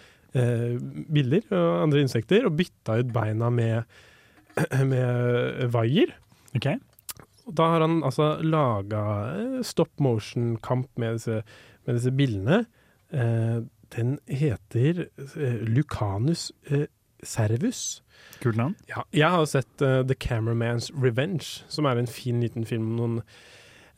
[1.14, 3.84] biller og andre insekter, og bytta ut beina med,
[4.92, 6.16] med vaier.
[6.58, 6.72] Ok.
[7.54, 9.04] Da har han altså laga
[9.68, 11.20] stop motion-kamp med
[11.86, 12.64] med disse billene.
[13.14, 13.64] Eh,
[13.96, 16.88] den heter eh, Lucanus eh,
[17.24, 18.02] servus.
[18.42, 18.76] Kult navn.
[18.90, 22.98] Ja, jeg har sett uh, The Cameraman's Revenge, som er en fin liten film om
[22.98, 23.20] noen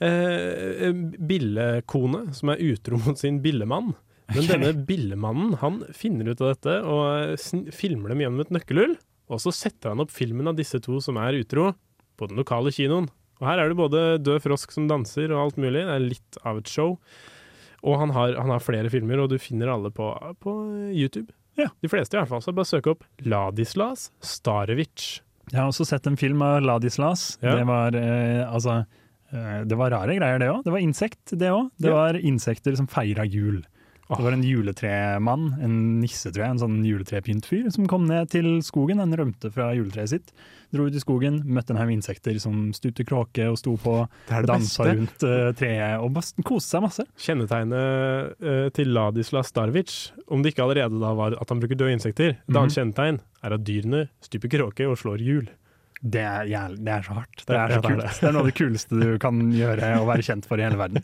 [0.03, 0.91] uh,
[1.29, 3.93] billekone som er utro mot sin billemann.
[4.33, 4.51] Men okay.
[4.51, 8.95] denne billemannen han finner ut av dette og filmer dem gjennom et nøkkelhull.
[9.29, 11.71] Og så setter han opp filmen av disse to som er utro,
[12.15, 13.07] på den lokale kinoen.
[13.41, 15.81] Og her er det både død frosk som danser og alt mulig.
[15.83, 16.93] Det er litt av et show.
[17.85, 20.07] Og han har, han har flere filmer, og du finner alle på,
[20.41, 20.53] på
[20.95, 21.33] YouTube.
[21.59, 21.67] Ja.
[21.83, 22.41] De fleste i hvert fall.
[22.45, 25.19] Så bare søk opp Ladislas Starevic.
[25.51, 27.35] Jeg har også sett en film av Ladislas.
[27.43, 27.57] Ja.
[27.59, 30.63] Det var eh, altså eh, Det var rare greier, det òg.
[30.65, 31.69] Det var insekt, det òg.
[31.77, 31.95] Det Ja.
[31.99, 33.61] var insekter som feira jul.
[34.07, 38.59] Det var en juletremann, en nisse, tror jeg, en sånn juletrepyntfyr, som kom ned til
[38.61, 38.99] skogen.
[39.01, 40.29] Han rømte fra juletreet sitt,
[40.75, 43.95] dro ut i skogen, møtte en haug insekter som stupte kråke og sto på,
[44.29, 44.95] Det det dansa beste.
[44.99, 47.07] rundt uh, treet og bare koste seg masse.
[47.17, 51.97] Kjennetegnet uh, til Ladislas Starevic, om det ikke allerede da var at han bruker døde
[51.97, 52.57] insekter, et Mhm.
[52.61, 55.49] annet kjennetegn er at dyrene stuper kråke og slår hjul.
[56.05, 57.41] Det er, jævlig, det er så hardt.
[57.41, 58.03] Det er så kult.
[58.03, 58.09] det.
[58.27, 61.01] Er noe av det kuleste du kan gjøre og være kjent for i hele verden.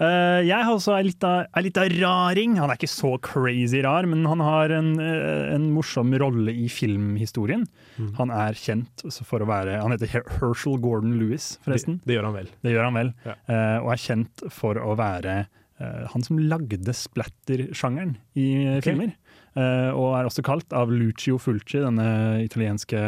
[0.00, 2.54] Uh, jeg har også ei lita lita raring.
[2.56, 6.70] Han er ikke så crazy rar, men han har en, eh, en morsom rolle i
[6.72, 7.66] filmhistorien.
[7.98, 8.14] Mm.
[8.16, 12.00] Han er kjent for å være Han heter Her- Herschel Gordon Lewis, forresten.
[12.00, 12.52] Det, det gjør han vel.
[12.64, 13.14] Det gjør han vel.
[13.28, 13.36] Ja.
[13.52, 18.48] uh, og er kjent for å være uh, han som lagde splatter-sjangeren i
[18.78, 18.86] okay.
[18.88, 19.12] filmer.
[19.60, 22.06] Eh, og er også kalt av Lucio Fulci, denne
[22.44, 23.00] italienske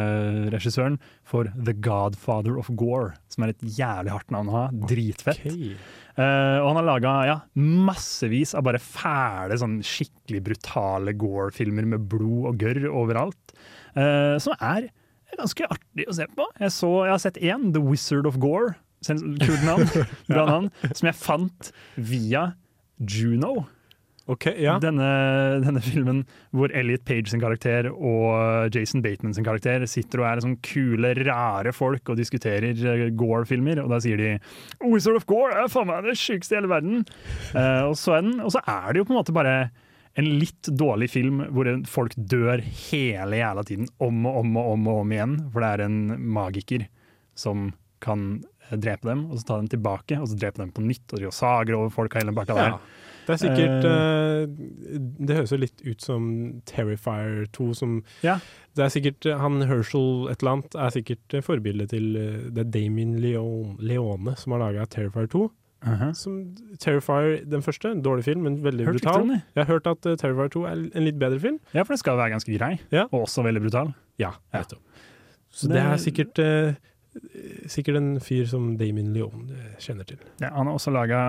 [0.53, 3.15] regissøren, for The Godfather of Gore.
[3.33, 4.63] Som er et jævlig hardt navn å ha.
[4.91, 5.41] Dritfett.
[5.47, 5.75] Okay.
[6.13, 12.05] Eh, og han har laga ja, massevis av bare fæle, sånn skikkelig brutale Gore-filmer med
[12.11, 13.55] blod og gørr overalt.
[13.95, 14.91] eh, som er
[15.33, 16.45] ganske artig å se på.
[16.61, 18.75] Jeg, så, jeg har sett én, The Wizard of Gore.
[19.03, 19.87] Kult navn.
[20.29, 20.69] Bra navn.
[20.93, 22.51] Som jeg fant via
[23.01, 23.65] Juno.
[24.31, 24.77] Ok, ja.
[24.79, 25.07] Denne,
[25.65, 26.21] denne filmen
[26.55, 31.11] hvor Elliot Page sin karakter og Jason Bateman sin karakter sitter og er sånn kule,
[31.27, 33.81] rare folk og diskuterer eh, Gore-filmer.
[33.83, 34.31] Og da sier de
[34.79, 37.03] Wizard of Gore er faen meg det sjukeste i hele verden.
[37.51, 39.57] Uh, og, så den, og så er det jo på en måte bare
[40.13, 44.89] en litt dårlig film hvor folk dør hele jævla tiden, om og om og om
[44.93, 45.37] og om igjen.
[45.51, 46.01] For det er en
[46.39, 46.87] magiker
[47.35, 47.71] som
[48.03, 48.27] kan
[48.69, 51.09] eh, drepe dem, og så ta dem tilbake, og så drepe dem på nytt.
[51.11, 52.77] Og de sager over folk og hele bakka der.
[52.77, 53.02] Ja.
[53.27, 54.45] Det er sikkert uh,
[55.27, 56.25] Det høres jo litt ut som
[56.65, 58.37] Terrifier 2, som Ja.
[58.75, 62.13] Det er sikkert eh, Han Herschel et eller annet er sikkert forbildet til
[62.51, 65.43] Det er Damien Leone, Leone som har laga Terrifier 2.
[65.83, 66.13] Mhm.
[66.15, 66.35] Som
[66.79, 69.33] Terrifier, den første, en dårlig film, men veldig Hørt brutal.
[69.35, 71.59] Jeg har hørt at uh, Terrifier 2 er en litt bedre film.
[71.73, 73.03] Ja, for den skal være ganske grei, Ja.
[73.11, 73.93] og også veldig brutal.
[74.19, 74.63] Ja, Ja.
[75.53, 76.73] Så Det- det er sikkert eh,
[77.69, 80.17] Sikkert en fyr som Damien Leone eh, kjenner til.
[80.41, 81.19] Ja, han har også laga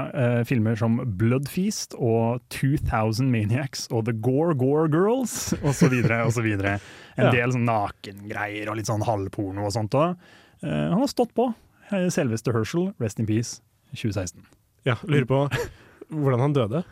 [0.49, 5.99] filmer som Bloodfeast og 2000 Maniacs og The Gore Gore Girls osv.
[6.25, 6.49] osv.
[6.65, 6.81] En
[7.19, 7.31] Ja.
[7.31, 10.17] del sånn nakengreier og litt sånn halvporno og sånt òg.
[10.65, 11.51] han har stått på.
[11.93, 13.61] Eh, Selveste Herschel, Rest in Peace,
[13.95, 14.41] 2016.
[14.89, 15.43] Ja, Lurer på
[16.11, 16.85] hvordan han døde.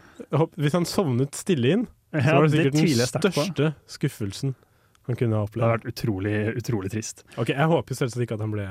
[0.57, 4.55] Hvis han sovnet stille inn, så var det sikkert den største skuffelsen
[5.09, 7.25] han kunne ha Det har vært utrolig, utrolig trist.
[7.37, 8.67] Ok, Jeg håper selvsagt ikke at han ble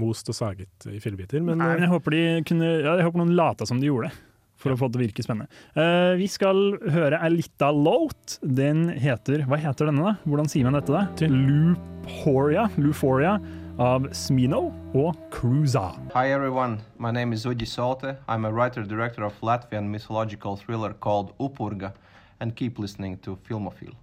[0.00, 3.20] most og saget i fillebiter, men, Nei, men jeg håper, de kunne, ja, jeg håper
[3.20, 4.20] noen lata som de gjorde det,
[4.60, 5.62] for å få det til å virke spennende.
[5.76, 6.60] Uh, vi skal
[6.94, 8.38] høre ei lita låt.
[8.40, 10.28] Den heter Hva heter denne, da?
[10.28, 11.30] Hvordan sier man dette, da?
[11.32, 13.34] Luforia, Luforia
[13.80, 15.86] av Smino og Cruza.
[16.12, 18.16] Hi everyone, my name is Udi Sote.
[18.28, 21.94] I'm a writer-director of Latvian mythological thriller called Upurga,
[22.40, 23.94] and keep listening to Filmofil.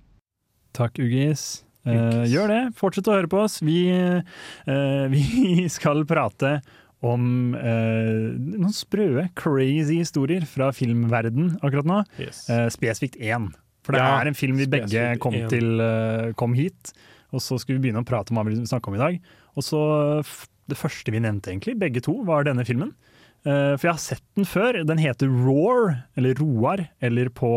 [0.74, 1.64] Takk, Ugis.
[1.88, 2.60] Eh, gjør det.
[2.78, 3.60] Fortsett å høre på oss.
[3.66, 6.58] Vi, uh, vi skal prate
[7.06, 12.02] om uh, noen sprøe, crazy historier fra filmverden akkurat nå.
[12.22, 12.46] yes.
[12.74, 13.52] Spesifikt én.
[13.86, 15.78] For det Ja, er en film vi begge kom, til,
[16.36, 16.92] kom hit,
[17.32, 19.20] og så skulle vi begynne å prate om hva vi snakke om i dag.
[19.56, 19.82] Og så
[20.68, 22.90] Det første vi nevnte, egentlig, begge to, var denne filmen.
[23.48, 24.82] For jeg har sett den før.
[24.84, 27.48] Den heter Roar, eller Roar, eller på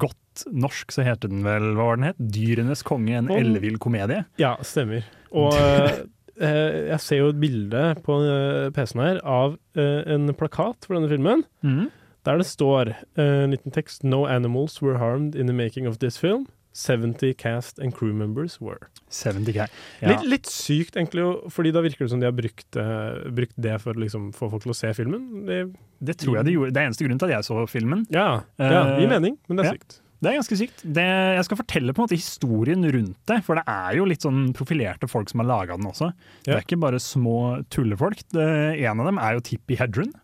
[0.00, 0.16] godt
[0.52, 2.18] norsk så heter den vel Hva var den het?
[2.18, 4.24] Dyrenes konge, en ellevill komedie.
[4.42, 5.06] Ja, stemmer.
[5.32, 6.02] Og eh,
[6.40, 11.10] eh, jeg ser jo et bilde på eh, PC-en her av en plakat for denne
[11.12, 11.88] filmen, Mm.
[12.26, 16.16] der det står en liten tekst No animals were harmed in the making of this
[16.18, 16.46] film.
[16.76, 18.90] 70 cast and crew members were.
[19.08, 19.54] 70.
[19.56, 19.66] Ja.
[20.02, 23.78] Litt, litt sykt, egentlig, fordi da virker det som de har brukt, uh, brukt det
[23.80, 25.46] for å liksom, få folk til å se filmen.
[25.48, 25.62] Det,
[26.04, 26.74] Det tror jeg de gjorde.
[26.76, 28.04] Det er eneste grunnen til at jeg så filmen.
[28.12, 29.78] ja, ja, gir mening, men det er ja.
[29.78, 30.02] sykt.
[30.16, 30.82] Det er ganske sykt.
[30.96, 34.24] Det, jeg skal fortelle på en måte historien rundt det, for det er jo litt
[34.24, 36.10] sånn profilerte folk som har laga den også.
[36.46, 37.38] Det er ikke bare små
[37.72, 38.24] tullefolk.
[38.32, 38.46] Det,
[38.80, 40.14] en av dem er jo Tippi Hedren.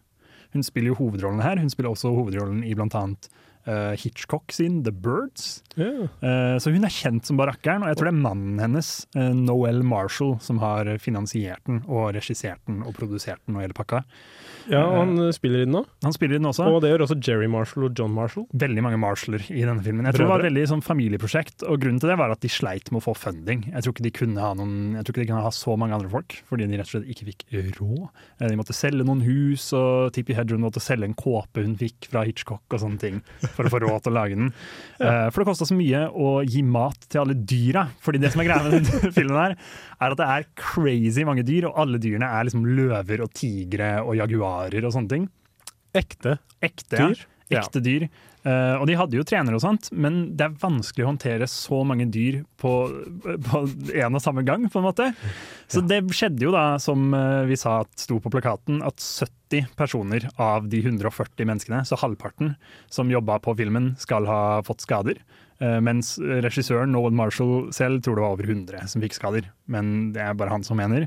[0.52, 1.60] Hun spiller jo hovedrollen her.
[1.60, 3.28] Hun spiller også hovedrollen i blant annet
[3.64, 5.62] eh, Hitchcock sin The Birds.
[5.76, 6.08] Ja.
[6.20, 9.30] Uh, så hun er kjent som barakkeren, og jeg tror det er mannen hennes, uh,
[9.36, 14.02] Noel Marshall, som har finansiert den og regissert den og produsert den og hele pakka.
[14.70, 15.82] Ja, og han eh, spiller i den nå.
[16.04, 16.66] Han spiller i den også.
[16.70, 18.46] Og det gjør også Jerry Marshall og John Marshall.
[18.62, 20.06] Veldig mange Marshaller i denne filmen.
[20.06, 22.50] Jeg tror det var et veldig sånn familieprosjekt, og grunnen til det var at de
[22.52, 23.64] sleit med å få funding.
[23.72, 25.96] Jeg tror ikke de kunne ha, noen, jeg tror ikke de kunne ha så mange
[25.98, 27.44] andre folk, fordi de rett og slett ikke fikk
[27.80, 28.06] råd.
[28.40, 32.10] Eh, De måtte selge noen hus, og Tippi Hedren måtte selge en kåpe hun fikk
[32.12, 33.22] fra Hitchcock og sånne ting,
[33.56, 34.52] for å få råd til å lage den.
[35.02, 38.42] Eh, For det kosta så mye å gi mat til alle dyra, fordi det som
[38.42, 39.54] er greia med denne filmen her,
[40.02, 43.94] er at det er crazy mange dyr, og alle dyrene er liksom løver og tigre
[44.02, 45.30] og jaguarer og sånne ting.
[45.96, 46.38] Ekte.
[46.64, 47.24] Ekte, Dyr?
[47.52, 47.60] Ja.
[47.60, 48.06] Ekte dyr.
[48.42, 51.82] Uh, og de hadde jo trenere og sånt, men det er vanskelig å håndtere så
[51.86, 52.72] mange dyr på,
[53.22, 53.60] på
[54.00, 55.10] en og samme gang, på en måte.
[55.70, 59.70] Så det skjedde jo da, som eh, vi sa at sto på plakaten, at 70
[59.78, 62.56] personer av de 140 menneskene, så halvparten
[62.90, 65.22] som jobba på filmen, skal ha fått skader.
[65.62, 69.48] Eh, mens regissøren Nolan Marshall selv tror det var over 100 som fikk skader.
[69.70, 71.06] Men det er bare han som mener.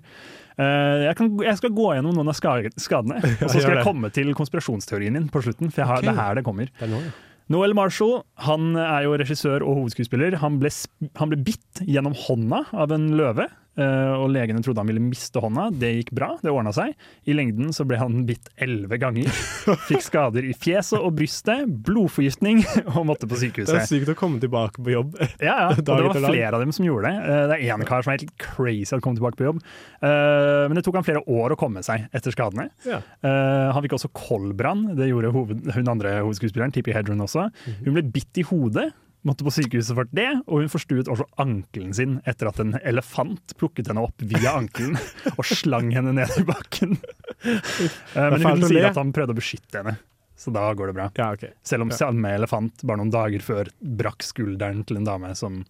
[0.55, 4.11] Eh, jeg, kan, jeg skal gå gjennom noen av skadene, og så skal jeg komme
[4.15, 5.73] til konspirasjonsteorien din på slutten.
[5.73, 6.07] For har, okay.
[6.07, 6.71] det er her det kommer.
[6.79, 7.09] Er.
[7.51, 10.39] Noel Marshall han er jo regissør og hovedskuespiller.
[10.41, 10.71] Han ble,
[11.19, 13.49] han ble bitt gjennom hånda av en løve.
[13.77, 15.67] Eh, og legene trodde han ville miste hånda.
[15.75, 16.93] Det gikk bra, det ordna seg.
[17.29, 19.29] I lengden så ble han bitt elleve ganger.
[19.89, 22.63] Fikk skader i fjeset og brystet, blodforgiftning
[22.95, 25.15] og måtte på Det er sykt å komme tilbake på jobb.
[25.45, 27.15] Ja, ja, og det var flere av dem som gjorde det.
[27.25, 29.61] Eh, Det er én kar som er helt crazy at kom tilbake på jobb.
[30.01, 32.69] Eh, Men det tok han flere år å komme seg etter skadene.
[32.87, 33.01] Ja.
[33.25, 37.49] Han fikk også koldbrann, det gjorde hoved, hun andre hovedskuespilleren, Tippi Hedren også.
[37.51, 37.81] Mhm.
[37.85, 38.89] Hun ble bitt i hodet,
[39.25, 43.55] måtte på sykehuset for det, og hun forstuet også ankelen sin etter at en elefant
[43.59, 44.97] plukket henne opp via ankelen
[45.37, 46.97] og slang henne ned i bakken.
[47.45, 49.95] Eh, Men hun sier at han prøvde å beskytte henne,
[50.37, 51.07] så da går det bra.
[51.17, 51.53] Ja, okay.
[51.65, 51.99] Selv om Ja.
[52.03, 55.61] samme elefant bare noen dager før brakk skulderen til en dame som,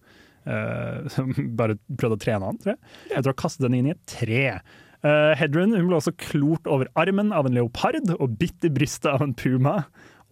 [0.46, 2.82] uh, som bare prøvde å trene han, tror jeg.
[3.12, 4.42] Etter å ha kastet henne inn i et tre.
[5.04, 9.12] Uh, Hedren hun ble også klort over armen av en leopard og bitt i brystet
[9.12, 9.84] av en puma.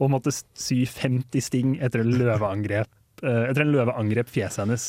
[0.03, 2.91] Og måtte sy 50 sting etter en løveangrep
[3.25, 4.87] eh, Etter en løve angrep fjeset hennes.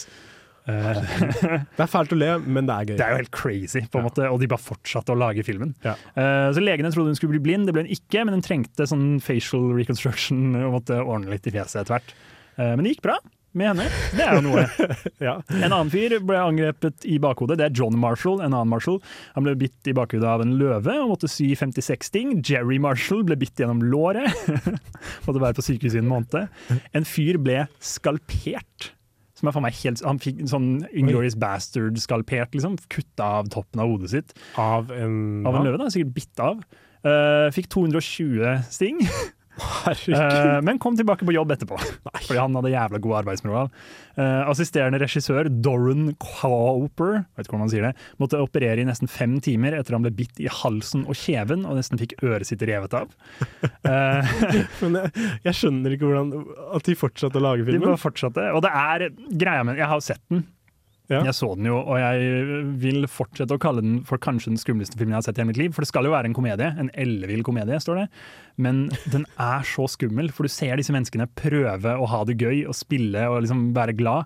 [0.66, 1.02] Eh,
[1.78, 2.98] Det er fælt å le, men det er gøy.
[3.00, 5.76] det er jo helt crazy, på en måte, og de bare fortsatte å lage filmen.
[5.86, 5.94] Ja.
[6.18, 8.88] Eh, så Legene trodde hun skulle bli blind, det ble hun ikke, men hun trengte
[8.90, 12.16] sånn facial reconstruction og måtte ordne litt i fjeset etter hvert.
[12.58, 13.20] Eh, men det gikk bra
[13.58, 13.86] med henne.
[14.16, 14.66] Det er jo noe.
[15.26, 15.38] Ja.
[15.50, 17.58] En annen fyr ble angrepet i bakhodet.
[17.60, 18.42] Det er John Marshall.
[18.44, 19.00] en annen Marshall.
[19.38, 22.34] Han ble bitt i bakhodet av en løve og måtte sy 56 ting.
[22.46, 24.28] Jerry Marshall ble bitt gjennom låret.
[25.26, 26.52] måtte være på sykehuset i en måned.
[26.96, 28.92] En fyr ble skalpert.
[29.36, 32.78] Som er for meg helt, han fikk en sånn Inglorious Bastard-skalpert, liksom.
[32.92, 34.36] Kutta av toppen av hodet sitt.
[34.62, 35.90] Av en, Av en løve, da.
[35.92, 36.62] Sikkert bitt av.
[37.06, 39.02] Uh, fikk 220 sting.
[39.58, 40.16] Herregud.
[40.20, 41.78] Eh, men kom tilbake på jobb etterpå,
[42.26, 43.70] fordi han hadde jævla god arbeidsmoral.
[44.20, 49.10] Eh, assisterende regissør Doran Cowper vet ikke hvordan man sier det, måtte operere i nesten
[49.12, 52.64] fem timer etter han ble bitt i halsen og kjeven og nesten fikk øret sitt
[52.68, 53.12] revet av.
[53.86, 54.36] Eh,
[54.82, 55.12] Men jeg,
[55.46, 56.32] jeg skjønner ikke hvordan
[56.76, 57.86] at de fortsatte å lage de filmen.
[57.92, 58.46] bare fortsatte.
[58.58, 59.06] Og det er
[59.38, 60.42] greia med Jeg har jo sett den.
[61.12, 61.20] Ja.
[61.28, 64.98] Jeg så den jo, og jeg vil fortsette å kalle den for kanskje den skumleste
[64.98, 65.74] filmen jeg har sett i mitt liv.
[65.76, 66.72] For det skal jo være en komedie.
[66.82, 68.08] En ellevill komedie, står det.
[68.58, 72.64] Men den er så skummel, for du ser disse menneskene prøve å ha det gøy
[72.66, 74.26] og spille og liksom være glad,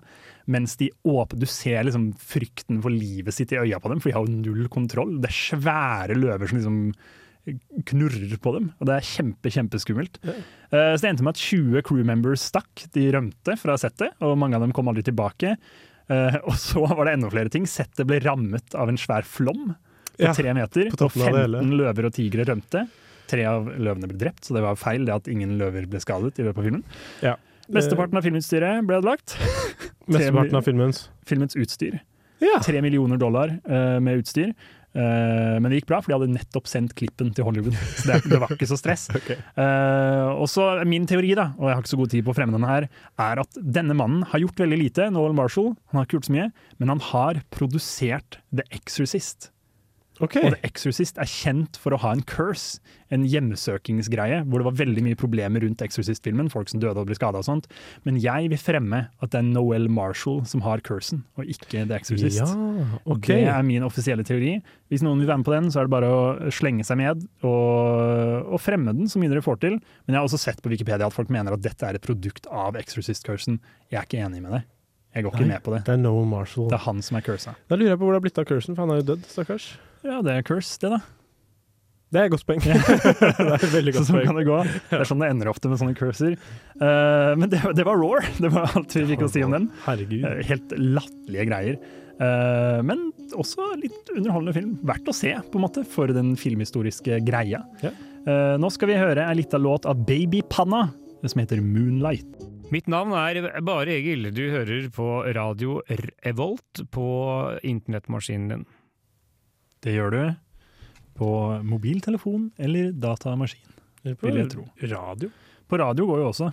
[0.50, 4.08] mens de åpner Du ser liksom frykten for livet sitt i øya på dem, for
[4.10, 5.18] de har jo null kontroll.
[5.20, 6.80] Det er svære løver som liksom
[7.88, 10.18] knurrer på dem, og det er kjempe, kjempeskummelt.
[10.28, 12.84] Eh, Så det endte med at 20 crew members stakk.
[12.94, 15.56] De rømte fra settet, og mange av dem kom aldri tilbake.
[16.10, 17.68] Eh, og så var det enda flere ting.
[17.70, 19.74] Settet ble rammet av en svær flom
[20.20, 21.62] på tre meter, og toppen av det hele.
[21.62, 22.84] 15 løver og tigre rømte.
[23.30, 26.40] Tre av løvene ble drept, så det var feil det at ingen løver ble skadet
[26.40, 26.84] i løpet av filmen.
[27.24, 27.36] Ja.
[27.70, 29.36] Mesteparten av filmutstyret ble ødelagt.
[30.10, 31.04] Mesteparten av filmens.
[31.28, 32.00] Filmens utstyr.
[32.42, 32.58] Ja.
[32.80, 34.54] Millioner dollar uh, med utstyr.
[34.90, 37.76] Eh, men det gikk bra, for de hadde nettopp sendt klippen til Hollywood.
[37.98, 39.06] Så det, det var ikke så stress.
[39.18, 39.38] okay.
[39.38, 42.38] Eh, og så Min teori, da, og jeg har ikke så god tid på å
[42.38, 42.88] fremme denne her,
[43.22, 45.08] er at denne mannen har gjort veldig lite.
[45.14, 46.50] Noel Marshall han har ikke gjort så mye,
[46.82, 49.50] men han har produsert The Exorcist.
[50.20, 50.36] Ok.
[50.42, 52.80] Og The Exorcist er kjent for å ha en curse,
[53.10, 57.16] en hjemsøkingsgreie, hvor det var veldig mye problemer rundt Exorcist-filmen, folk som døde og ble
[57.18, 57.68] skada og sånt.
[58.06, 61.96] Men jeg vil fremme at det er Noel Marshall som har cursen, og ikke The
[61.96, 62.42] Exorcist.
[62.42, 62.48] Ja,
[63.04, 63.46] okay.
[63.46, 64.58] Det er min offisielle teori.
[64.92, 67.24] Hvis noen vil være med på den, så er det bare å slenge seg med
[67.46, 69.78] og, og fremme den så mye dere får til.
[70.04, 72.48] Men jeg har også sett på Wikipedia at folk mener at dette er et produkt
[72.52, 73.58] av Exorcist-cursen.
[73.90, 74.64] Jeg er ikke enig med det.
[75.10, 75.84] Jeg går ikke med på det.
[75.88, 76.68] Det er Noel Marshall.
[76.70, 77.56] Det er han som er cursa.
[77.66, 79.24] Da lurer jeg på hvor det har blitt av cursen, for han er jo dødd,
[79.32, 79.72] stakkars.
[80.06, 81.00] Ja, det er curse, det, da.
[82.10, 82.62] Det er et godt poeng.
[82.66, 84.28] det er veldig godt sånn poeng.
[84.32, 84.58] kan det gå.
[84.90, 86.34] Det er sånn det ender ofte med sånne curser.
[86.80, 88.26] Uh, men det, det var Roar.
[88.42, 89.68] Det var alt vi fikk å si om den.
[89.84, 90.24] Herregud.
[90.26, 91.78] Eh, Helt latterlige greier.
[92.20, 93.06] Uh, men
[93.38, 94.72] også litt underholdende film.
[94.90, 97.62] Verdt å se, på en måte, for den filmhistoriske greia.
[97.84, 97.94] Ja.
[98.26, 100.88] Uh, nå skal vi høre ei lita låt av Babypanna
[101.22, 102.26] som heter Moonlight.
[102.74, 104.32] Mitt navn er Bare Egil.
[104.34, 105.78] Du hører på radio
[106.26, 107.06] Revolt på
[107.66, 108.68] internettmaskinen din.
[109.84, 110.22] Det gjør du
[111.20, 111.28] på
[111.68, 113.72] mobiltelefon eller datamaskin,
[114.04, 114.64] Eller på vil jeg tro.
[114.92, 115.30] radio.
[115.68, 116.50] På radio går jo også.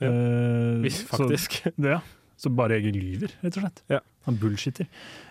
[0.00, 0.08] Ja.
[0.10, 1.62] Eh, Hvis, så- faktisk.
[1.78, 2.00] Ja,
[2.36, 3.82] så bare Egil lyver, rett og slett.
[3.88, 4.00] Ja.
[4.26, 4.88] Han bullshitter.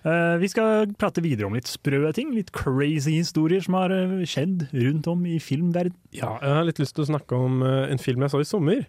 [0.08, 4.23] Eh, vi skal prate videre om litt sprø ting, litt crazy historier som har eh,
[4.25, 5.93] skjedd rundt om i filmverden.
[6.15, 8.86] Ja, jeg har litt lyst til å snakke om en film jeg så i sommer,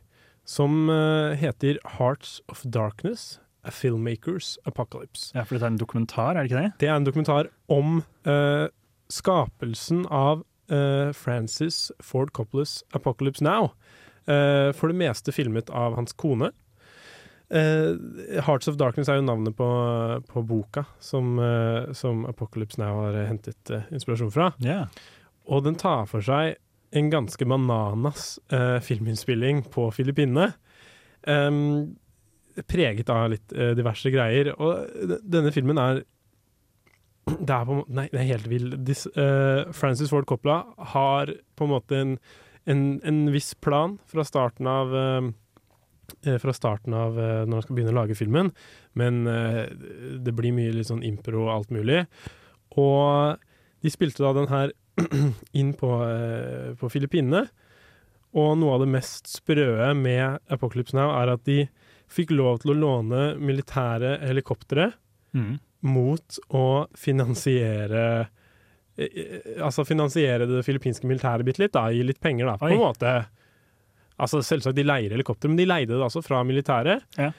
[0.47, 0.87] som
[1.37, 5.33] heter Hearts of Darkness, A Filmmakers Apocalypse.
[5.35, 6.73] Ja, for dette er en dokumentar, er det ikke det?
[6.83, 7.99] Det er en dokumentar om
[8.29, 8.67] uh,
[9.13, 13.73] skapelsen av uh, Francis Ford Coppolas Apocalypse Now.
[14.27, 16.53] Uh, for det meste filmet av hans kone.
[17.47, 19.67] Hearts of Darkness er jo navnet på,
[20.27, 21.37] på boka som,
[21.95, 24.49] som Apocalypse Now har hentet inspirasjon fra.
[24.59, 24.91] Yeah.
[25.47, 26.57] Og den tar for seg
[26.91, 28.41] en ganske bananas
[28.83, 30.49] filminnspilling på Filippinene.
[31.31, 31.95] Em,
[32.65, 34.53] preget av litt eh, diverse greier.
[34.57, 36.05] Og denne filmen er
[37.27, 38.69] det er på en Nei, det er helt vill.
[38.77, 40.61] Eh, Francis Ford Coppola
[40.95, 42.15] har på en måte en,
[42.71, 45.33] en, en viss plan fra starten av eh,
[46.39, 48.53] fra starten av uh, når han skal begynne å lage filmen,
[48.95, 52.05] men det blir mye litt sånn impro og alt mulig.
[52.79, 53.43] Og
[53.83, 54.71] de spilte da den her
[55.61, 55.91] inn på,
[56.79, 57.43] på Filippinene.
[58.39, 61.65] Og noe av det mest sprøe med Apocalypse Now er at de
[62.13, 64.93] fikk lov til å låne militære helikoptre
[65.37, 65.59] Mm.
[65.83, 68.29] mot å finansiere
[68.97, 72.71] eh, eh, Altså finansiere det filippinske militæret bitte litt, da, gi litt penger, da, på
[72.71, 72.73] Oi.
[72.73, 73.13] en måte.
[74.19, 77.05] Altså Selvsagt, de leier helikopter, men de leide det altså fra militæret.
[77.21, 77.33] Ja.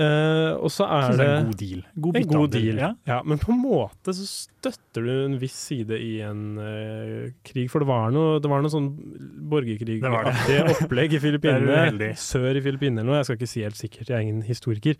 [0.00, 1.80] Eh, og så er det det er en god deal.
[2.06, 2.78] God en god deal.
[2.80, 2.90] ja.
[3.08, 3.18] Ja.
[3.26, 7.84] men på en måte så støtter du en viss side i en uh, krig, for
[7.84, 8.88] det var noe, det var noe sånn
[9.50, 12.12] borgerkrigaktig opplegg i Filippinene.
[12.20, 14.96] Sør i Filippinene eller noe, jeg skal ikke si helt sikkert, jeg er ingen historiker.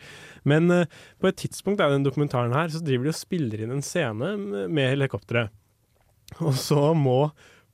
[0.49, 3.73] Men uh, på et tidspunkt er den dokumentaren her, så driver de og spiller inn
[3.79, 5.55] en scene med, med helikopteret.
[6.45, 7.23] Og så må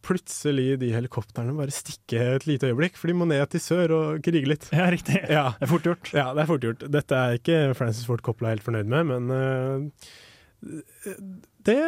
[0.07, 4.23] plutselig de helikoptrene bare stikke et lite øyeblikk, for de må ned til sør og
[4.25, 4.69] krige litt.
[4.75, 5.19] Ja, riktig.
[5.27, 5.49] Ja.
[5.59, 6.12] Det er fort gjort.
[6.14, 6.87] Ja, det er fort gjort.
[6.95, 10.09] Dette er ikke Francis Ford Coppola helt fornøyd med, men uh,
[11.66, 11.79] det,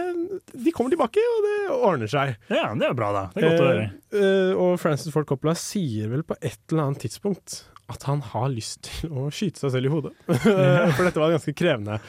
[0.53, 2.37] de kommer tilbake, og det ordner seg.
[2.51, 3.25] Ja, det er bra, da.
[3.35, 3.89] Det er godt å høre.
[4.11, 8.21] Eh, eh, og Francis Ford Coppola sier vel på et eller annet tidspunkt at han
[8.35, 10.13] har lyst til å skyte seg selv i hodet.
[10.97, 12.01] For dette var ganske krevende.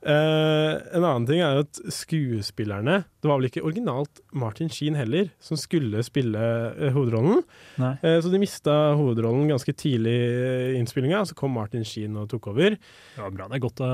[0.00, 5.28] Eh, en annen ting er at skuespillerne Det var vel ikke originalt Martin Sheen heller
[5.44, 7.42] som skulle spille uh, hovedrollen.
[7.76, 12.48] Eh, så de mista hovedrollen ganske tidlig i innspillinga, så kom Martin Sheen og tok
[12.54, 12.78] over.
[12.80, 13.50] Det var bra.
[13.52, 13.84] Det er godt,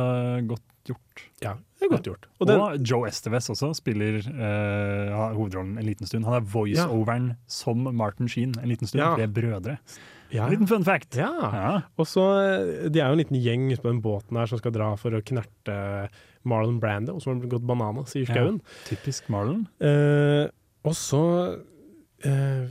[0.52, 1.24] godt gjort.
[1.42, 2.28] Ja, det er godt gjort.
[2.38, 4.20] Og, Og Joe Esteves også spiller
[5.34, 6.28] hovedrollen en liten stund.
[6.28, 9.02] Han er voiceoveren som Martin Sheen en liten stund.
[9.02, 9.16] Ja.
[9.18, 9.80] De er brødre.
[10.34, 10.46] Ja.
[10.46, 11.16] En liten fun fact.
[11.18, 11.82] Ja.
[11.96, 14.58] Og så, eh, De er jo en liten gjeng ute på den båten her som
[14.58, 16.08] skal dra for å knerte
[16.46, 18.60] Marlon Brando, som har gått bananas i skauen.
[18.86, 19.66] Typisk Marlon.
[19.80, 20.48] Eh,
[20.86, 21.22] og så
[22.24, 22.66] eh,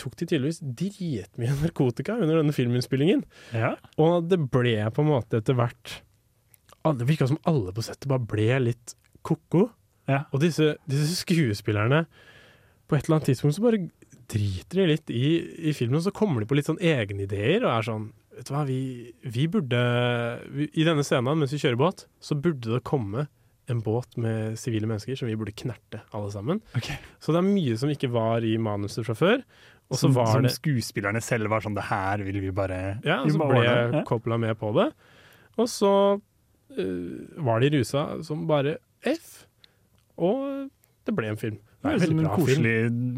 [0.00, 3.24] tok de tydeligvis dritmye narkotika under denne filminnspillingen.
[3.56, 3.76] Ja.
[4.00, 6.02] Og det ble på en måte etter hvert
[6.88, 8.94] Det virka som alle på settet bare ble litt
[9.26, 9.66] ko-ko.
[10.08, 12.06] Og disse, disse skuespillerne
[12.88, 13.82] På et eller annet tidspunkt så bare
[14.28, 15.28] driter de litt i,
[15.70, 18.60] i filmen, så kommer de på litt sånn egenideer og er sånn Vet du hva,
[18.68, 18.82] vi,
[19.26, 19.78] vi burde
[20.54, 23.24] vi, I denne scenen mens vi kjører båt, så burde det komme
[23.66, 26.60] en båt med sivile mennesker som vi burde knerte, alle sammen.
[27.18, 29.42] Så det er mye som ikke var i manuset fra før.
[29.88, 32.78] Og så Som, var som det skuespillerne selv var sånn Det her vil vi bare
[33.06, 34.02] ja, og så ble jeg Ja.
[34.08, 34.90] Coppola med på det.
[35.58, 39.46] Og så uh, var de rusa som bare F.
[40.20, 40.68] Og
[41.08, 41.58] det ble en film.
[41.78, 42.72] Det er en koselig,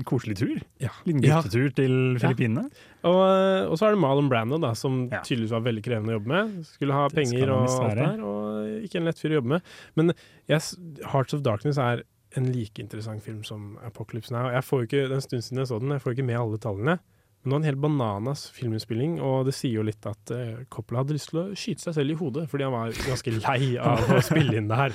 [0.04, 0.58] koselig tur.
[0.82, 0.90] Ja.
[1.06, 1.38] Liten Ja.
[1.40, 2.66] guttetur til Filippinene.
[3.08, 6.18] Og, eh, og så er det Marlon Brando, da, som tydeligvis var veldig krevende å
[6.20, 6.66] jobbe med.
[6.68, 9.62] Skulle ha penger og alt der, og ikke en lett fyr å jobbe med.
[9.96, 10.12] Men
[10.48, 10.74] yes,
[11.06, 12.02] Hearts of Darkness er
[12.36, 14.50] en like interessant film som Apocalypse Now.
[14.52, 16.98] Jeg får ikke, den stund siden jeg så den, jeg får ikke med alle tallene.
[17.42, 21.00] Men det var en helt bananas filminnspilling, og det sier jo litt at uh, Coppola
[21.00, 24.04] hadde lyst til å skyte seg selv i hodet, fordi han var ganske lei av
[24.12, 24.92] å spille inn det her.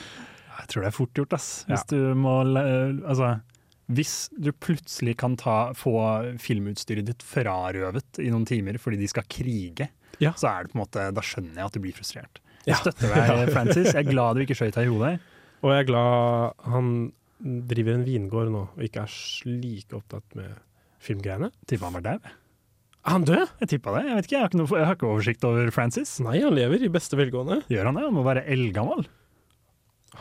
[0.62, 1.66] Jeg tror det er fort gjort, ass.
[1.68, 1.98] Hvis Ja.
[1.98, 3.42] du må le- Altså,
[3.92, 5.94] hvis du plutselig kan ta, få
[6.42, 9.90] filmutstyret ditt frarøvet i noen timer fordi de skal krige,
[10.24, 10.32] Ja.
[10.40, 12.40] så er det på en måte Da skjønner jeg at du blir frustrert.
[12.66, 13.92] Jeg støtter deg, Francis.
[13.94, 15.20] Jeg er glad du ikke skøyt deg i hodet.
[15.62, 16.90] Og jeg er glad han
[17.46, 19.14] driver en vingård nå, og ikke er
[19.46, 20.56] like opptatt med
[21.04, 21.52] filmgreiene.
[21.70, 22.32] Tippa han var dau.
[23.06, 23.44] Er han død?
[23.62, 24.06] Jeg tippa det.
[24.08, 26.16] Jeg vet ikke, jeg har ikke, noe, jeg har ikke oversikt over Francis.
[26.26, 27.60] Nei, han lever i beste velgående.
[27.70, 28.06] Gjør han det?
[28.08, 29.06] Han må være eldgammel.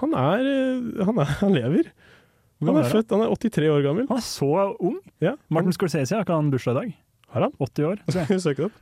[0.02, 1.88] Han er eh, Han, er, han lever.
[2.62, 4.06] Han er født, han er 83 år gammel.
[4.10, 5.00] Han er så ung.
[5.24, 6.94] Ja, Martin Scorsese har ikke han bursdag i dag?
[7.34, 7.54] Har han?
[7.58, 8.02] 80 år.
[8.14, 8.76] Skal vi søke det opp?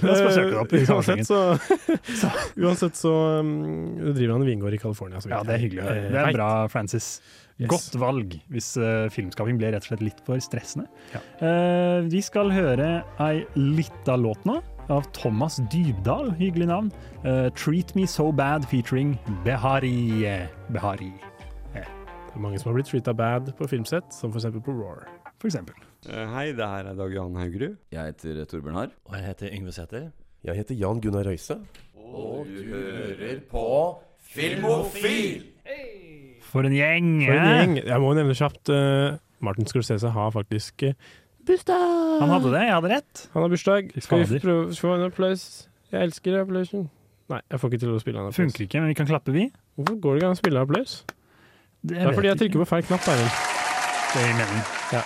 [0.00, 3.12] La oss søke det opp Eh, uansett så, uansett så
[3.42, 3.50] um,
[4.14, 5.20] driver han vingård i California.
[5.28, 5.84] Ja, det er hyggelig.
[6.14, 7.18] Det er bra, Francis.
[7.58, 7.68] Yes.
[7.72, 10.86] Godt valg hvis uh, filmskaping blir rett og slett litt for stressende.
[11.12, 11.22] Ja.
[11.42, 16.92] Uh, vi skal høre ei lita låt nå av Thomas Dybdahl, hyggelig navn.
[17.26, 20.22] Uh, 'Treat Me So Bad' featuring Behari.
[20.72, 21.12] Behari,
[22.42, 24.48] mange som har blitt treata bad på filmsett, som f.eks.
[24.64, 25.06] på Roar.
[25.38, 25.74] for eksempel.
[26.06, 27.76] Hei, det her er Dag Johan Haugerud.
[27.92, 28.96] Jeg heter Torbjørn Harr.
[29.06, 30.10] Og jeg heter Yngve Sæther.
[30.44, 31.58] Jeg heter Jan Gunnar Røise.
[31.94, 33.64] Og du hører på
[34.28, 35.46] Filmofil!
[36.48, 37.08] For en gjeng!
[37.26, 37.56] For en eh?
[37.58, 37.74] gjeng.
[37.84, 40.94] Jeg må nevne kjapt uh, Martin Scorsese har faktisk uh,
[41.46, 41.82] bursdag!
[42.22, 43.24] Han hadde det, jeg hadde rett.
[43.34, 43.90] Han har bursdag.
[44.04, 44.40] Skal vi
[44.78, 45.44] få en applaus?
[45.92, 46.88] Jeg elsker applausen.
[47.28, 48.40] Nei, jeg får ikke til å spille en applaus.
[48.40, 49.48] Funker ikke, men vi kan klappe, vi.
[49.76, 50.98] Hvorfor går det ikke an å spille applaus?
[51.82, 53.08] Det Det er fordi jeg trykker på feil knapp.
[53.12, 53.40] Eivind.
[54.08, 54.62] Det gir mening.
[54.92, 55.02] Ja.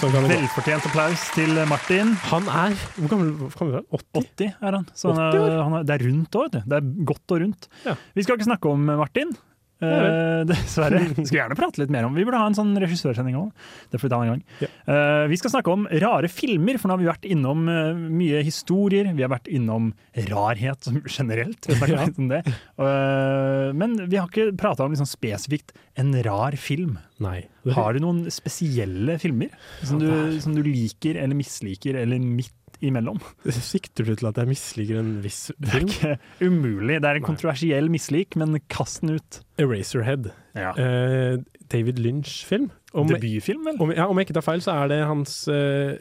[0.00, 0.14] Sånn.
[0.30, 2.14] Velfortjent applaus til Martin.
[2.30, 4.00] Han er Hvor gammel hvor gammel er han?
[4.00, 4.28] 80?
[4.40, 4.86] 80 er han.
[4.96, 6.70] Så han er, han er, det er rundt òg, vet du.
[6.72, 7.68] Det er godt og rundt.
[7.84, 7.94] Ja.
[8.16, 9.34] Vi skal ikke snakke om Martin.
[9.80, 11.02] Eh, dessverre.
[11.14, 13.50] Skulle gjerne prate litt mer om Vi burde ha en sånn regissørsending òg.
[13.90, 14.42] Det får vi ta en gang.
[14.60, 14.70] Ja.
[14.92, 18.42] Eh, vi skal snakke om rare filmer, for nå har vi vært innom uh, mye
[18.46, 19.08] historier.
[19.16, 19.92] Vi har vært innom
[20.30, 21.70] rarhet generelt.
[21.70, 22.06] Vi Ja.
[22.06, 22.42] om det.
[22.76, 26.98] Men vi har ikke prata om liksom spesifikt en rar film.
[27.20, 27.44] Nei.
[27.74, 29.50] Har du noen spesielle filmer
[29.82, 30.08] som du,
[30.40, 32.54] som du liker eller misliker, eller midt
[32.84, 33.20] imellom?
[33.50, 35.88] Sikter du til at jeg misliker en viss film?
[35.88, 36.98] Det er ikke umulig.
[37.02, 39.40] Det er en kontroversiell mislik, men kast den ut.
[39.60, 40.30] Eraserhead.
[40.58, 40.72] Ja.
[40.74, 42.70] Uh, David Lynch-film.
[42.90, 43.76] Debutfilm, vel?
[43.78, 45.92] om, ja, om jeg ikke tar feil, så er det hans uh,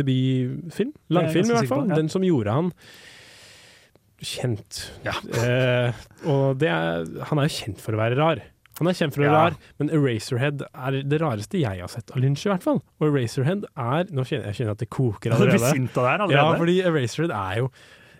[0.00, 0.94] debutfilm.
[1.12, 1.84] Langfilm, i hvert fall.
[1.84, 1.98] på, ja.
[2.00, 2.72] Den som gjorde han
[4.20, 4.86] kjent.
[5.04, 5.14] Ja.
[6.28, 8.42] Og det er, han er jo kjent for å være rar.
[8.80, 9.44] Han er kjent for å være Ja.
[9.50, 12.80] rar, men Eraserhead er det rareste jeg har sett av Lynch, i hvert fall.
[13.00, 15.72] Og Eraserhead er Nå kjenner jeg kjenner at det koker Du blir allerede.
[15.76, 17.70] sint av det her Ja, fordi Eraserhead er jo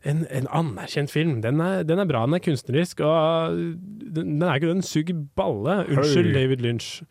[0.05, 1.41] en, en anerkjent film.
[1.45, 5.19] Den er, den er bra, den er kunstnerisk, og den, den er ikke den suger
[5.37, 5.75] balle.
[5.89, 6.37] Unnskyld, Høy.
[6.39, 7.03] David Lynch.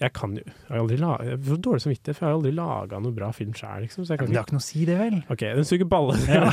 [0.00, 2.52] Jeg kan jo Jeg har aldri laget, jeg får dårlig samvittighet, for jeg har aldri
[2.54, 4.04] laga noe bra film sjøl, liksom.
[4.06, 5.16] Så jeg kan Men det har ikke noe å si, det, vel?
[5.34, 6.14] Ok, den suger balle.
[6.30, 6.48] Ja.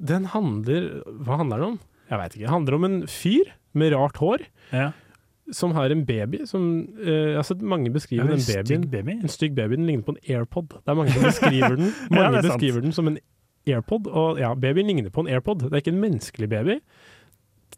[0.00, 0.86] Den handler
[1.26, 1.78] Hva handler den om?
[2.10, 2.46] Jeg veit ikke.
[2.46, 4.42] Det handler om en fyr med rart hår.
[4.74, 4.88] Ja.
[5.56, 6.64] Som har en baby som
[7.00, 8.90] eh, Jeg har sett mange beskrive Ja, en den stygg babyen.
[8.90, 9.18] baby.
[9.22, 9.76] En stygg baby.
[9.76, 10.68] Den ligner på en AirPod.
[10.78, 13.18] Det er mange som beskriver den Mange er beskriver den som en
[13.68, 14.06] AirPod.
[14.08, 15.66] Og ja, babyen ligner på en AirPod.
[15.66, 16.78] Det er ikke en menneskelig baby.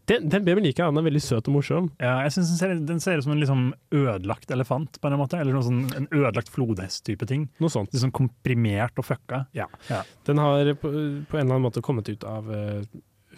[0.09, 0.93] Den, den babyen liker jeg.
[0.93, 1.91] Den er veldig søt og morsom.
[2.03, 2.53] Ja, jeg synes
[2.89, 3.61] den ser, ut som en liksom
[3.95, 5.39] ødelagt elefant, på en måte.
[5.39, 7.47] Eller sånn, en ødelagt flodhest-type ting.
[7.62, 7.93] Noe sånt.
[7.95, 9.45] Litt sånn komprimert og fucka.
[9.57, 9.68] Ja.
[9.91, 10.03] Ja.
[10.27, 12.83] Den har på, på en eller annen måte kommet ut av eh,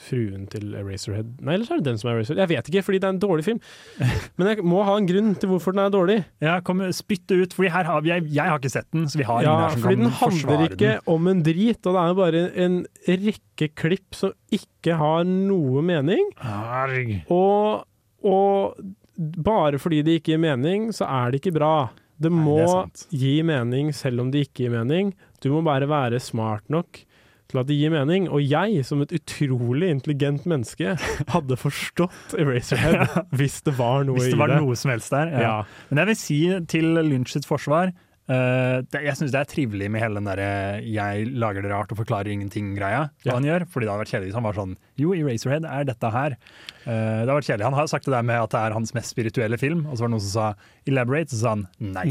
[0.01, 1.29] fruen til Eraserhead.
[1.45, 2.41] Nei, eller så er det den som er Eraserhead.
[2.43, 3.61] Jeg vet ikke, fordi det er en dårlig film.
[4.41, 6.17] Men jeg må ha en grunn til hvorfor den er dårlig.
[6.45, 9.45] Ja, kom, spytt det ut, for jeg, jeg har ikke sett den, så vi har
[9.47, 11.07] Ja, ingen her som fordi forsvare den handler ikke den.
[11.15, 12.77] om en drit, og det er bare en
[13.09, 16.31] rekke klipp som ikke har noe mening.
[16.43, 17.15] Arg.
[17.33, 17.85] Og,
[18.27, 18.85] og
[19.47, 21.75] bare fordi det ikke gir mening, så er det ikke bra.
[22.19, 25.13] Det må det er gi mening selv om det ikke gir mening.
[25.43, 27.03] Du må bare være smart nok
[27.55, 28.27] til at det gir mening.
[28.29, 30.97] Og jeg, som et utrolig intelligent menneske,
[31.33, 34.61] hadde forstått Eraserhead hvis det var noe Hvis det var det.
[34.63, 35.33] noe som helst der.
[35.33, 35.45] Ja.
[35.47, 35.55] Ja.
[35.91, 36.41] Men jeg vil si
[36.75, 37.95] til Lynch sitt forsvar
[38.29, 41.93] eh, det, Jeg syns det er trivelig med hele den derre 'jeg lager det rart
[41.93, 43.35] og forklarer ingenting'-greia Ja.
[43.35, 43.67] han gjør.
[43.69, 46.37] Fordi det hadde vært kjedelig hvis han var sånn 'jo, Eraserhead er dette her'.
[46.87, 47.65] Uh, det har vært kjedelig.
[47.65, 50.01] Han har sagt det der med at det er hans mest spirituelle film, og så
[50.05, 50.55] var det noen som sa
[50.87, 52.05] 'elaborate', så sa han nei.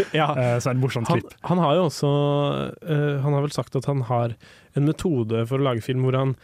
[0.14, 0.30] Ja.
[0.30, 1.34] uh, så er det en morsom klipp.
[1.44, 4.34] han har jo også Han har vel sagt at han har
[4.76, 6.36] en metode for å lage film hvor han,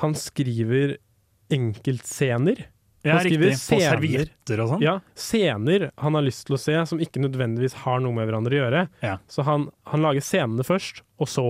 [0.00, 0.96] han skriver
[1.50, 2.66] enkeltscener.
[3.06, 3.60] Ja, Han skriver riktig.
[3.62, 4.82] Scener- sånn.
[4.82, 8.52] Ja, scener han har lyst til å se, som ikke nødvendigvis har noe med hverandre
[8.58, 8.84] å gjøre.
[9.06, 9.16] Ja.
[9.30, 11.46] Så han, han lager scenene først, og så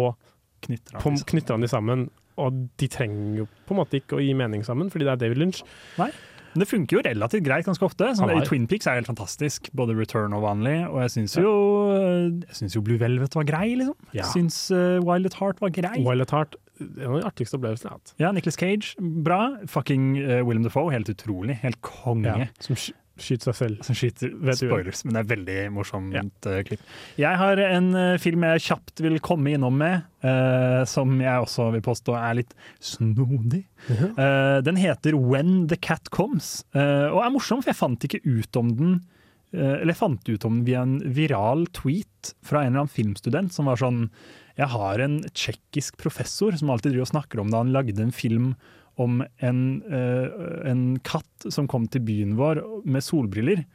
[0.67, 2.07] Knytter han, på, knytter han de sammen.
[2.37, 5.21] Og de trenger jo på en måte ikke å gi mening sammen, fordi det er
[5.25, 5.63] David Lynch.
[5.99, 6.11] Nei.
[6.57, 8.07] Men det funker jo relativt greit ganske ofte.
[8.17, 10.89] Sånn, Han er- Twin Peaks er helt fantastisk, både Return og vanlig.
[10.89, 11.53] Og jeg syns jo,
[12.49, 13.95] jeg synes jo Blue Velvet var grei, liksom.
[14.17, 14.25] Ja.
[14.25, 15.99] Syns uh, Wild at Heart var grei.
[16.01, 18.15] Wild at Heart, en av de artigste opplevelsene jeg har hatt.
[18.21, 19.41] Ja, Nicholas Cage, bra.
[19.71, 21.57] Fucking uh, Willem Defoe, helt utrolig.
[21.63, 22.33] Helt konge.
[22.45, 23.79] Ja, som sky- skyter seg selv.
[23.87, 24.67] Som skyter Vet du.
[24.69, 26.83] spoilers, men det er veldig morsomt eh, klipp.
[27.17, 31.71] Jeg har en uh, film jeg kjapt vil komme innom med, eh, som jeg også
[31.73, 32.53] vil påstå er litt
[32.85, 33.63] snodig.
[33.89, 38.21] Eh, den heter When the Cat Comes, eh, og er morsom, for jeg fant ikke
[38.27, 38.93] ut om den
[39.57, 42.93] eh, eller jeg fant ut om den via en viral tweet fra en eller annen
[42.99, 44.11] filmstudent som var sånn
[44.57, 48.15] Jeg har en tsjekkisk professor som alltid driver og snakker om da han lagde en
[48.15, 48.55] film
[48.97, 49.61] om en,
[49.93, 53.67] eh, en katt som kom til byen vår med solbriller.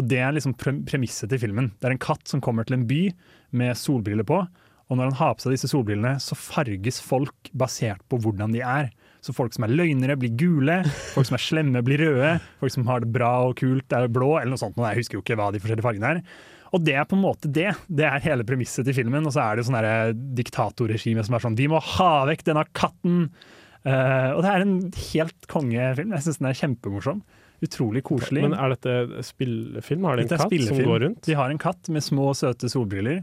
[0.00, 1.72] Og det er liksom pre premisset til filmen.
[1.76, 3.12] Det er en katt som kommer til en by
[3.52, 4.40] med solbriller på.
[4.88, 8.64] Og når han har på seg disse solbrillene, så farges folk basert på hvordan de
[8.64, 8.90] er.
[9.22, 10.80] Så folk som er løgnere, blir gule.
[11.14, 12.32] Folk som er slemme, blir røde.
[12.60, 14.80] Folk som har det bra og kult, er blå, eller noe sånt.
[14.80, 16.24] Jeg husker jo ikke hva de forskjellige fargene er.
[16.72, 17.70] Og det er på en måte det.
[17.92, 19.26] Det er hele premisset til filmen.
[19.28, 23.26] Og så er det sånn diktatorregime som er sånn Vi må ha vekk denne katten!
[23.82, 24.76] Uh, og det er en
[25.10, 26.12] helt kongefilm.
[26.14, 27.22] Jeg syns den er kjempemorsom.
[27.62, 28.44] Utrolig koselig.
[28.44, 30.06] Men er dette spillefilm?
[30.06, 31.22] Har de en katt som går rundt?
[31.26, 33.20] De har en katt med små, søte solbriller.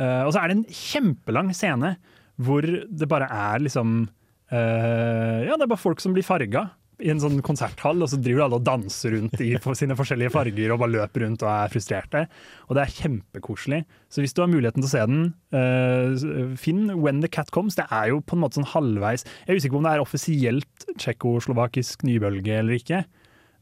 [0.00, 1.96] Uh, og så er det en kjempelang scene
[2.38, 6.68] hvor det bare er liksom uh, Ja, det er bare folk som blir farga
[6.98, 10.74] i en sånn konserthall, og så driver alle og danser rundt i sine forskjellige farger
[10.74, 12.24] og bare løper rundt og er frustrerte.
[12.66, 13.80] Og det er kjempekoselig.
[14.10, 17.78] Så hvis du har muligheten til å se den, uh, finn When the Cat Comes.
[17.78, 20.02] Det er jo på en måte sånn halvveis Jeg er usikker på om det er
[20.02, 23.04] offisielt tsjekkoslovakisk nybølge eller ikke,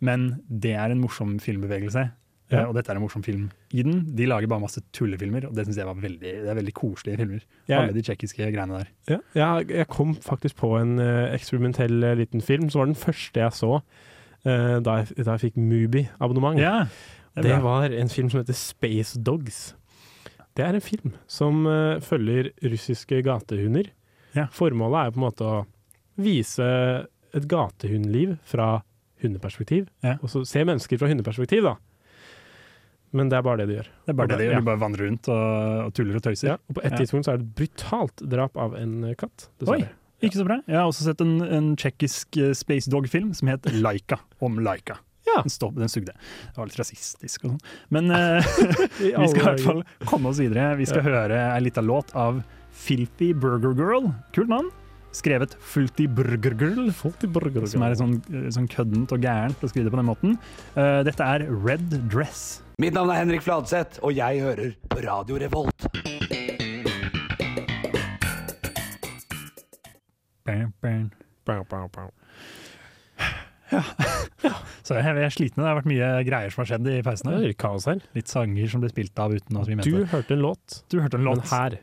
[0.05, 2.09] men det er en morsom filmbevegelse.
[2.51, 2.61] Ja.
[2.61, 4.05] Eh, og dette er en morsom film i den.
[4.15, 7.17] De lager bare masse tullefilmer, og det syns jeg var veldig, det er veldig koselige
[7.19, 7.41] filmer.
[7.67, 8.89] Jeg- Alle de tsjekkiske greiene der.
[9.11, 9.19] Ja,
[9.59, 13.41] jeg, jeg kom faktisk på en uh, eksperimentell uh, liten film, som var den første
[13.43, 16.59] jeg så uh, da, jeg, da jeg fikk Mubi-abonnement.
[16.63, 16.87] Ja,
[17.35, 19.75] det det var en film som heter Space Dogs.
[20.57, 21.67] Det er en film som
[22.01, 23.91] følger russiske gatehunder.
[24.57, 25.59] Formålet er på en måte å
[26.17, 26.65] vise
[27.37, 28.83] et gatehundliv fra
[29.21, 29.91] hundeperspektiv.
[30.23, 31.75] Og så se mennesker fra hundeperspektiv, da.
[33.17, 33.87] Men det er bare det de gjør.
[34.05, 34.55] Det er bare det de gjør.
[34.59, 34.61] Ja.
[34.61, 35.45] De bare vandrer rundt og,
[35.87, 36.51] og tuller og tøyser.
[36.53, 36.99] Ja, og på et Ja.
[37.01, 39.49] tidspunkt så er det et brutalt drap av en eh, katt.
[39.73, 39.81] Oi,
[40.27, 40.61] ikke så bra.
[40.69, 44.99] Jeg har også sett en, en tsjekkisk eh, Space Dog-film som het Laika, om Laika.
[45.27, 46.13] Den, stopp, den sugde.
[46.15, 47.65] Det var litt rasistisk og sånn.
[47.93, 48.41] Men uh,
[49.03, 50.71] vi skal i hvert fall komme oss videre.
[50.79, 51.09] Vi skal Ja.
[51.11, 52.39] høre ei lita låt av
[52.73, 54.13] Filthy Burger Girl.
[54.37, 54.71] Kult navn.
[55.17, 58.19] Skrevet Fulty Burger Girl, som er sånn,
[58.53, 60.35] sånn køddent og gærent å skrive det på den måten.
[60.77, 62.63] Uh, dette er Red Dress.
[62.77, 65.87] Mitt navn er Henrik Fladseth, og jeg hører på Radio Revolt.
[70.45, 71.07] Bam, bam.
[71.47, 72.11] bam, bow.
[74.85, 75.63] Så jeg, jeg er sliten.
[75.65, 77.33] Det har vært mye greier som har skjedd i pausen.
[77.59, 78.05] Kaos her.
[78.15, 81.01] Litt sanger som ble spilt av uten at vi mente Du hørte en låt, Du
[81.01, 81.41] hørte en låt.
[81.41, 81.81] men her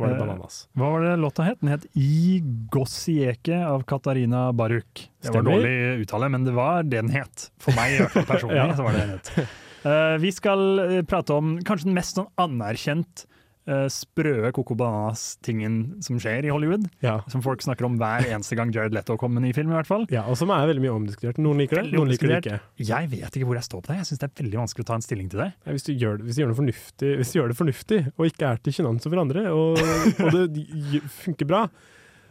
[0.00, 0.62] var det Eh, bananas.
[0.72, 1.60] Hva var det låta het?
[1.60, 2.40] Den het I
[2.72, 4.88] Gossieke av Katarina Baruk.
[5.20, 5.50] Det var Stemmer.
[5.52, 7.50] dårlig uttale, men det var det den het.
[7.60, 8.56] For meg i hvert fall personlig.
[8.56, 8.70] Ja.
[8.80, 9.68] så var det den het.
[9.86, 13.22] Eh, vi skal eh, prate om kanskje den mest sånn anerkjent
[13.70, 16.84] eh, sprøe Coco Bananas-tingen som skjer i Hollywood.
[17.32, 19.70] Som folk snakker om hver eneste gang Jared Leto kommer med ny film.
[19.72, 20.04] i hvert fall.
[20.12, 21.40] Ja, og som er veldig mye omdiskutert.
[21.40, 22.58] Noen liker det, noen liker det ikke.
[22.90, 23.98] Jeg vet ikke hvor jeg står på det.
[24.02, 25.50] Jeg syns det er veldig vanskelig å ta en stilling til det.
[25.64, 28.00] Ja, hvis, du gjør, det- hvis du gjør noe fornuftig, hvis du gjør det fornuftig,
[28.16, 29.80] og ikke er til sjenanse for andre, og,
[30.26, 31.64] og det funker bra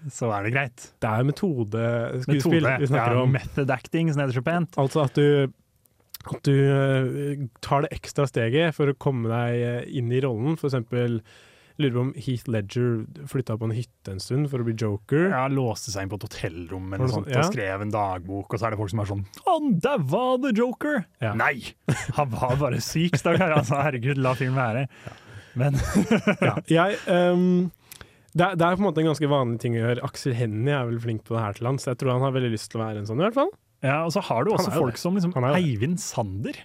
[0.08, 0.84] Så er det greit.
[1.04, 3.34] Det er metodeskuespill Metode, vi snakker ja, om.
[3.36, 4.78] Method acting, som heter så pent.
[4.80, 5.52] Altså at du,
[6.28, 10.58] at du eh, tar det ekstra steget for å komme deg eh, inn i rollen.
[10.60, 11.22] Eksempel
[11.80, 15.30] lurer på om Heath Ledger flytta på en hytte en stund for å bli joker.
[15.32, 17.38] Ja, låste seg inn på et hotellrom eller noe sånt, sånn?
[17.38, 17.46] Ja.
[17.46, 20.52] og skrev en dagbok, og så er det folk som er sånn Han daua, the
[20.58, 21.02] joker!
[21.40, 21.56] Nei!
[22.20, 23.56] Han var bare syk, stakkar.
[23.56, 24.90] Altså, herregud, la film være.
[25.60, 25.80] Men
[26.50, 27.72] ja, jeg, um,
[28.36, 30.04] det, er, det er på en måte en ganske vanlig ting å gjøre.
[30.06, 31.88] Aksel Hennie er vel flink på det her til lands.
[31.88, 33.56] Jeg tror han har veldig lyst til å være en sånn, i hvert fall.
[33.86, 35.02] Ja, og så har du også folk det.
[35.02, 35.34] som liksom.
[35.54, 36.58] Eivind Sander.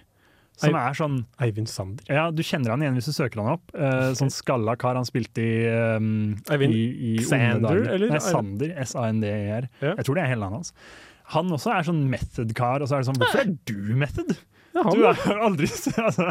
[0.55, 2.05] Som Eiv- er sånn Eivind Sander?
[2.07, 3.73] Ja, du kjenner han igjen hvis du søker han opp.
[3.75, 5.55] Uh, sånn skalla kar han spilte i,
[5.97, 8.13] um, Eivind i, i Sander, eller?
[8.13, 8.71] Nei, Sander.
[8.85, 9.67] S-A-N-D-E-R.
[9.83, 9.95] Ja.
[9.97, 10.73] Jeg tror det er hele navnet hans.
[11.35, 14.35] Han også er sånn method-kar, og så er det sånn Hvorfor er du method?
[14.75, 16.25] Ja, han du er aldri altså,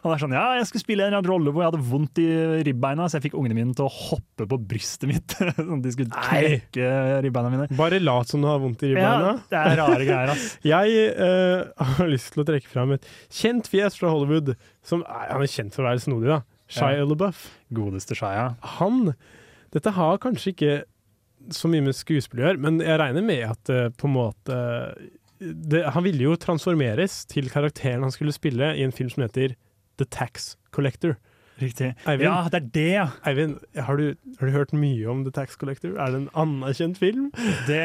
[0.00, 2.20] Han er sånn Ja, jeg skulle spille en eller annen rolle hvor jeg hadde vondt
[2.22, 2.28] i
[2.64, 5.34] ribbeina, så jeg fikk ungene mine til å hoppe på brystet mitt.
[5.58, 6.38] sånn at de skulle Nei.
[6.46, 6.92] knekke
[7.26, 7.68] ribbeina mine.
[7.76, 9.34] Bare lat som du har vondt i ribbeina.
[9.36, 10.46] Ja, det er rare greier, ass.
[10.72, 14.54] Jeg uh, har lyst til å trekke fram et kjent fjes fra Hollywood.
[14.86, 16.40] Som er, han er kjent for å være snodig, da.
[16.70, 17.04] Shia Ja.
[17.10, 17.44] LaBeouf.
[17.74, 18.54] Godeste Shia.
[18.78, 19.12] Han
[19.74, 20.74] Dette har kanskje ikke
[21.54, 24.56] så mye med skuespill å gjøre, men jeg regner med at uh, på en måte
[25.40, 29.56] det, Han ville jo transformeres til karakteren han skulle spille i en film som heter
[29.98, 31.16] The Tax Collector.
[31.60, 31.90] Riktig.
[32.08, 33.06] Eivind, Ja, det er det, ja.
[33.28, 35.96] Eivind, har du, har du hørt mye om The Tax Collector?
[36.00, 37.26] Er det en anerkjent film?
[37.68, 37.80] Det,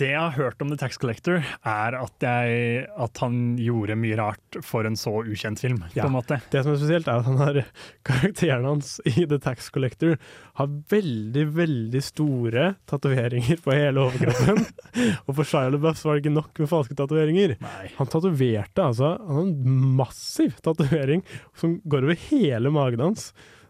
[0.00, 4.16] det jeg har hørt om The Tax Collector, er at, jeg, at han gjorde mye
[4.20, 6.04] rart for en så ukjent film, Ja.
[6.04, 6.40] på en måte.
[6.52, 7.60] Det som er spesielt, er at han har
[8.08, 10.16] karakteren hans i The Tax Collector
[10.60, 14.64] har veldig, veldig store tatoveringer på hele overkroppen.
[15.26, 17.56] og for Shia LaBeouf var det ikke nok med falske tatoveringer.
[17.98, 21.22] Han tatoverte altså Han har en massiv tatovering
[21.58, 23.09] som går over hele magen hans,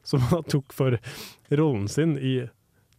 [0.02, 0.98] som han tok for
[1.52, 2.40] rollen sin i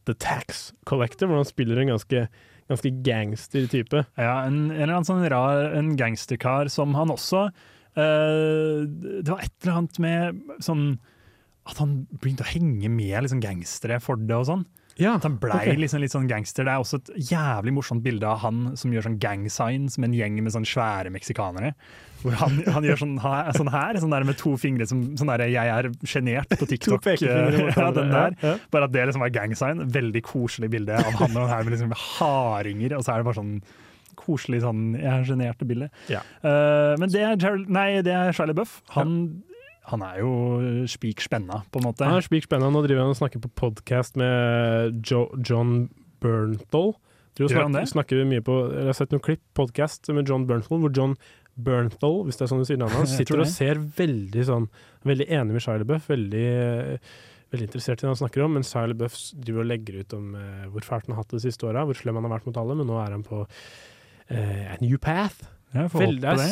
[0.08, 2.28] The Tax Collector, hvor han spiller en ganske
[2.72, 4.04] Ganske gangster type.
[4.16, 7.50] Ja, en, en eller annen sånn rar en gangsterkar som han også
[8.00, 10.86] eh, Det var et eller annet med sånn
[11.68, 14.64] At han begynte å henge med liksom gangstere for det og sånn.
[15.10, 15.78] At han blei okay.
[15.80, 16.68] liksom litt sånn gangster.
[16.68, 20.12] Det er også et jævlig morsomt bilde av han som gjør sånn gang signs med
[20.12, 21.74] en gjeng med sånn svære meksikanere.
[22.22, 25.32] Hvor han, han gjør sånn her, sånn her, sånn der med to fingre som sånn
[25.34, 27.02] der 'jeg er sjenert' på TikTok.
[27.02, 28.36] pekefingre ja, den der.
[28.38, 28.58] ja, ja.
[28.70, 29.86] Bare at det liksom var gang sign.
[29.90, 33.30] Veldig koselig bilde av han og han her med liksom hardinger, og så er det
[33.32, 33.56] bare sånn
[34.22, 35.90] koselig sånn 'jeg er sjenert' bilde.
[36.12, 36.22] Ja.
[36.46, 38.82] Uh, men det er, Gerald, nei, det er Charlie Buff.
[38.94, 39.42] Han,
[39.92, 40.32] han er jo
[40.90, 42.08] spik spenna, på en måte.
[42.08, 42.70] Han er spik spenna.
[42.72, 45.90] Nå driver han og snakker på podkast med jo, John
[46.24, 46.94] Bernthal.
[47.40, 47.86] Gjør han det?
[47.90, 51.16] snakker mye på, jeg har sett noen klipp, podkast med John Bernthal, hvor John
[51.56, 54.68] Bernthal, hvis det er sånn du sier navnet hans, sitter og ser veldig sånn
[55.08, 57.16] Veldig enig med Shia Buff, veldig, eh,
[57.56, 60.36] veldig interessert i det han snakker om, men Shia Buff driver og legger ut om
[60.38, 62.52] eh, hvor fælt han har hatt det de siste åra, hvor slem han har vært
[62.52, 65.48] mot alle, men nå er han på eh, a new path.
[65.72, 66.52] Jeg får håpe er det.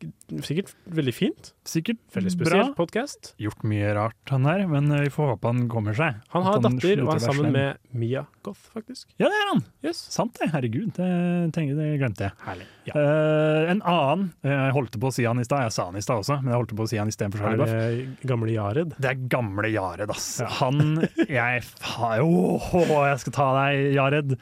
[0.00, 1.50] Sik sikkert veldig fint.
[1.68, 3.34] Sikkert Veldig spesiell podkast.
[3.40, 6.20] Gjort mye rart, han her, men eh, vi får håpe han kommer seg.
[6.34, 9.10] Han har datter og er sammen med Mia Goth, faktisk.
[9.20, 9.62] Ja, det er han!
[9.84, 10.00] Yes.
[10.12, 10.94] Sant det, herregud.
[10.96, 11.10] Det,
[11.56, 12.36] tenker, det glemte jeg.
[12.46, 12.68] Herlig.
[12.88, 12.96] Ja.
[12.96, 16.00] Uh, en annen, eh, jeg holdt på å si han i stad, jeg sa han
[16.00, 18.24] i stad også, men jeg holdt på å si han istedenfor Charlie Buff.
[18.32, 18.96] gamle Jared?
[18.98, 20.32] Det er gamle Jared, ass.
[20.60, 24.36] Han Jeg fa- jo, jeg skal ta deg, Jared.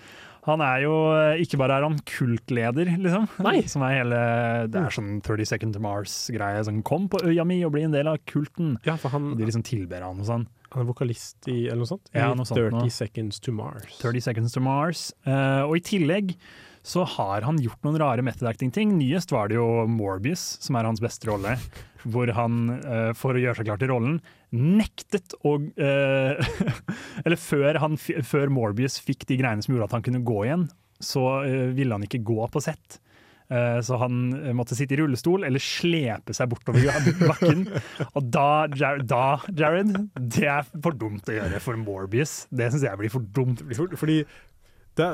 [0.48, 0.92] Han er jo
[1.44, 3.26] Ikke bare er han kultleder, liksom.
[3.44, 3.60] Nei.
[3.72, 4.20] Som er hele
[4.72, 6.62] Det er sånn 30 Second to Mars-greie.
[6.66, 8.76] Sånn, kom på øya mi og bli en del av kulten.
[8.88, 10.46] Ja, for han, De liksom tilber han og sånn.
[10.72, 12.08] han er vokalist i eller noe sånt?
[12.16, 12.86] Ja, noe sånt 30 nå.
[12.92, 13.98] Seconds to Mars.
[14.02, 15.10] 30 Seconds to Mars.
[15.28, 16.34] Uh, og i tillegg
[16.86, 18.94] så har han gjort noen rare method acting-ting.
[18.98, 21.56] Nyest var det jo Morbius, som er hans beste rolle.
[22.08, 24.20] Hvor han, eh, for å gjøre seg klar til rollen,
[24.54, 26.38] nektet å eh,
[27.24, 30.68] Eller før, han, før Morbius fikk de greiene som gjorde at han kunne gå igjen,
[31.02, 33.02] så eh, ville han ikke gå på sett.
[33.48, 34.16] Så han
[34.52, 36.84] måtte sitte i rullestol eller slepe seg bortover
[37.22, 37.62] bakken.
[38.10, 38.66] Og da,
[39.00, 42.42] da, Jared, det er for dumt å gjøre for Morbius.
[42.52, 43.62] Det syns jeg blir for dumt.
[43.72, 44.18] For, fordi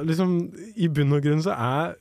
[0.07, 0.35] liksom,
[0.77, 1.95] I bunn og grunn så er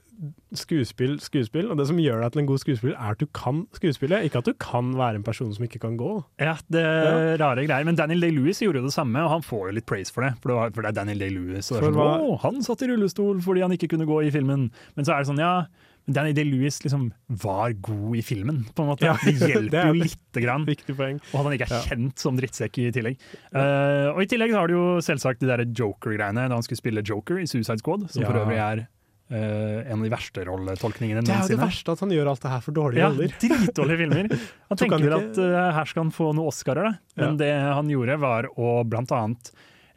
[0.56, 3.64] skuespill skuespill, og det som gjør deg til en god skuespiller, er at du kan
[3.76, 6.12] skuespille, ikke at du kan være en person som ikke kan gå.
[6.40, 7.38] Ja, det er Ja.
[7.42, 7.84] rare greier.
[7.84, 10.36] Men Daniel Day-Lewis gjorde jo det samme, og han får jo litt praise for det.
[10.40, 11.66] For det, var, for det er Daniel Day-Lewis.
[11.74, 12.38] Sånn, var...
[12.46, 14.70] Han satt i rullestol fordi han ikke kunne gå i filmen.
[14.96, 15.66] Men så er det sånn, ja
[16.06, 17.12] men Danny Day-Lewis liksom
[17.44, 19.06] var god i filmen, på en måte.
[19.08, 20.66] Ja, det hjelper er jo lite grann.
[20.68, 21.22] Viktig poeng.
[21.32, 21.84] Og at han ikke er Ja.
[21.94, 23.22] kjent som drittsekk i tillegg.
[23.56, 27.04] Uh, og i tillegg har du jo selvsagt de der Joker-greiene da han skulle spille
[27.08, 28.84] Joker i Suicide Squad, som for øvrig er
[29.34, 32.42] Uh, en av de verste rolletolkningene Det er jo det verste at han gjør alt
[32.44, 33.32] det her for dårlige Ja, roller.
[33.42, 34.28] dritdårlige filmer.
[34.70, 37.24] Han tenker han ikke- at uh, her skal han få noen Oscarer, da.
[37.24, 39.50] Men det han gjorde, var å blant annet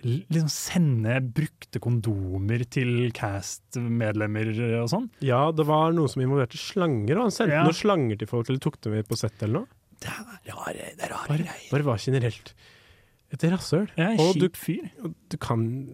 [0.04, 4.50] liksom sende brukte kondomer til cast-medlemmer
[4.82, 5.08] og sånn.
[5.24, 7.64] Ja, det var noe som involverte slanger, og han sendte Ja.
[7.64, 9.66] noen slanger til folk, eller tok dem med på sett eller noe.
[10.00, 11.70] Det er rare, det er rare Bare, greier.
[11.72, 12.52] bare var generelt
[13.32, 13.88] et rasshøl.
[13.96, 14.90] Ja, en Og du- kjip fyr.
[15.02, 15.88] og Du kan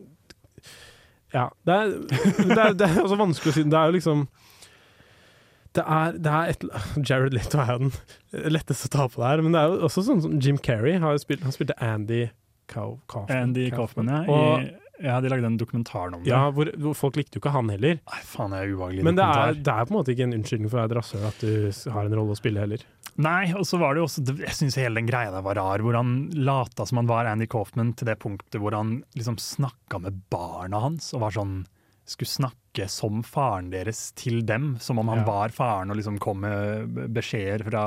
[1.33, 1.49] Ja.
[1.65, 1.87] Det er,
[2.45, 3.63] det er, det er også vanskelig å si.
[3.65, 4.29] Det er jo liksom
[5.75, 6.65] det er, det er et,
[7.09, 9.87] Jared Leto er jo den letteste å ta på det her, men det er jo
[9.89, 12.27] også sånn som Jim Carrey har spilt, han spilte Andy
[12.71, 13.31] Kaufman.
[13.31, 14.23] Andy Kaufman, ja.
[14.29, 14.71] Og,
[15.03, 15.17] ja.
[15.21, 16.29] De lagde en dokumentar om det.
[16.31, 17.97] ja, hvor, hvor folk likte jo ikke han heller.
[18.07, 20.37] Nei, faen, det er ubehagelig Men det er, det er på en måte ikke en
[20.37, 22.85] unnskyldning for å være et rasshøl at du har en rolle å spille heller.
[23.23, 25.83] Nei, og så var det jo også Jeg syns hele den greia der var rar,
[25.85, 29.99] hvor han lata som han var Andy Kaufman til det punktet hvor han liksom snakka
[30.07, 31.59] med barna hans og var sånn
[32.09, 35.27] Skulle snakke som faren deres til dem, som om han Ja.
[35.29, 37.85] var faren og liksom kom med beskjeder fra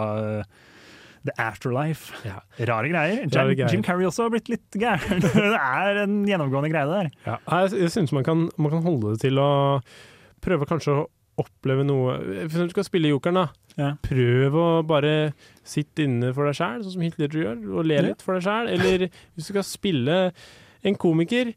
[1.26, 2.14] The Afterlife.
[2.26, 3.24] Rare greier.
[3.24, 3.72] Jim, Rare greier.
[3.74, 5.22] Jim Carrey også har blitt litt gæren.
[5.26, 7.10] det er en gjennomgående greie der.
[7.26, 7.38] Ja.
[7.66, 9.50] Jeg, jeg synes man kan, man kan holde det til å
[10.46, 11.06] prøve kanskje å
[11.42, 12.14] oppleve noe
[12.46, 13.48] eksempel du skal spille Jokeren, da.
[13.76, 13.90] Ja.
[14.06, 15.34] Prøv å bare
[15.68, 18.06] sitte inne for deg sjæl, sånn som Hitler gjør, og le Ja.
[18.12, 18.70] litt for deg sjæl.
[18.72, 20.20] Eller hvis du skal spille
[20.86, 21.56] en komiker,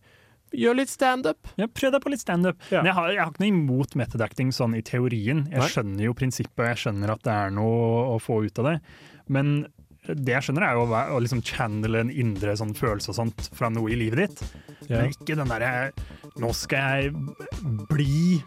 [0.49, 1.45] Gjør litt standup.
[1.61, 2.57] Ja, prøv deg på litt standup.
[2.73, 2.81] Ja.
[2.81, 5.43] Jeg, har- jeg har ikke noe imot method acting sånn i teorien.
[5.53, 8.81] Jeg skjønner jo prinsippet, jeg skjønner at det er noe å få ut av det.
[9.33, 9.66] Men
[10.09, 13.68] det jeg skjønner, er jo å, liksom channele en indre sånn følelse og sånt fra
[13.72, 14.55] noe i livet ditt.
[14.89, 15.03] Ja.
[15.03, 15.91] Men ikke den derre
[16.41, 17.11] Nå skal jeg
[17.91, 18.39] bli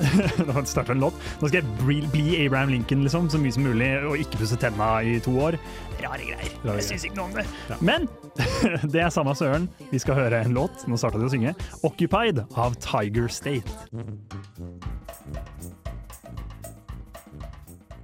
[0.46, 1.16] Nå starter en låt.
[1.40, 4.58] Nå skal jeg bli, bli Abraham Lincoln liksom, så mye som mulig, og ikke pusse
[4.60, 5.58] tenna i to år.
[6.00, 6.54] Rare greier.
[6.64, 7.46] Rare jeg syns ikke noe om det.
[7.70, 7.78] Ja.
[7.84, 8.08] Men
[8.94, 9.68] det er samme søren.
[9.90, 10.86] Vi skal høre en låt.
[10.90, 11.54] Nå starta de å synge.
[11.82, 13.70] 'Occupied' av Tiger State.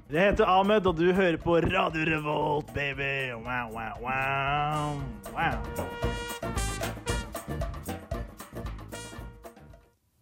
[0.07, 3.33] Jeg heter Ahmed, og du hører på Radio Revolt, baby.
[3.43, 5.01] Wow, wow, wow.
[5.35, 5.57] wow.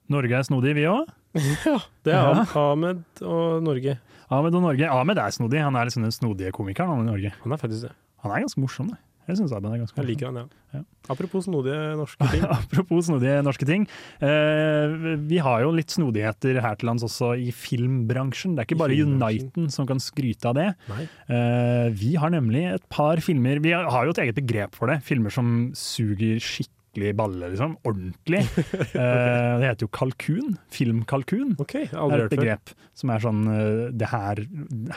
[0.08, 1.04] Norge er snodig, vi òg.
[1.66, 1.76] Ja,
[2.06, 2.44] det er Ja.
[2.56, 3.98] Ahmed og Norge.
[4.32, 4.88] Ahmed og Norge.
[4.88, 5.60] Ahmed er snodig.
[5.60, 7.34] Han er liksom den snodige komikeren han i Norge.
[7.42, 7.92] Han er faktisk det.
[8.24, 9.00] Han er ganske morsom, det.
[9.24, 10.62] Jeg synes Ahmed er ganske Jeg liker han, ja.
[10.74, 10.82] Ja.
[11.12, 12.44] Apropos snodige norske ting.
[12.58, 13.86] Apropos snodige norske ting.
[14.24, 14.94] Eh,
[15.30, 18.56] vi har jo litt snodigheter her til lands også i filmbransjen.
[18.56, 19.00] Det er ikke bare.
[19.04, 20.68] Uniten som kan skryte av det.
[20.92, 25.00] Eh, vi har nemlig et par filmer Vi har jo et eget begrep for det.
[25.06, 26.72] Filmer som suger skikkelig
[27.18, 27.74] balle, liksom.
[27.84, 28.40] Ordentlig.
[28.60, 28.94] okay.
[28.94, 30.54] det heter jo kalkun.
[30.74, 31.54] Filmkalkun.
[31.60, 32.42] okay, aldri er et et før.
[32.44, 34.42] begrep som er sånn eh, Det her,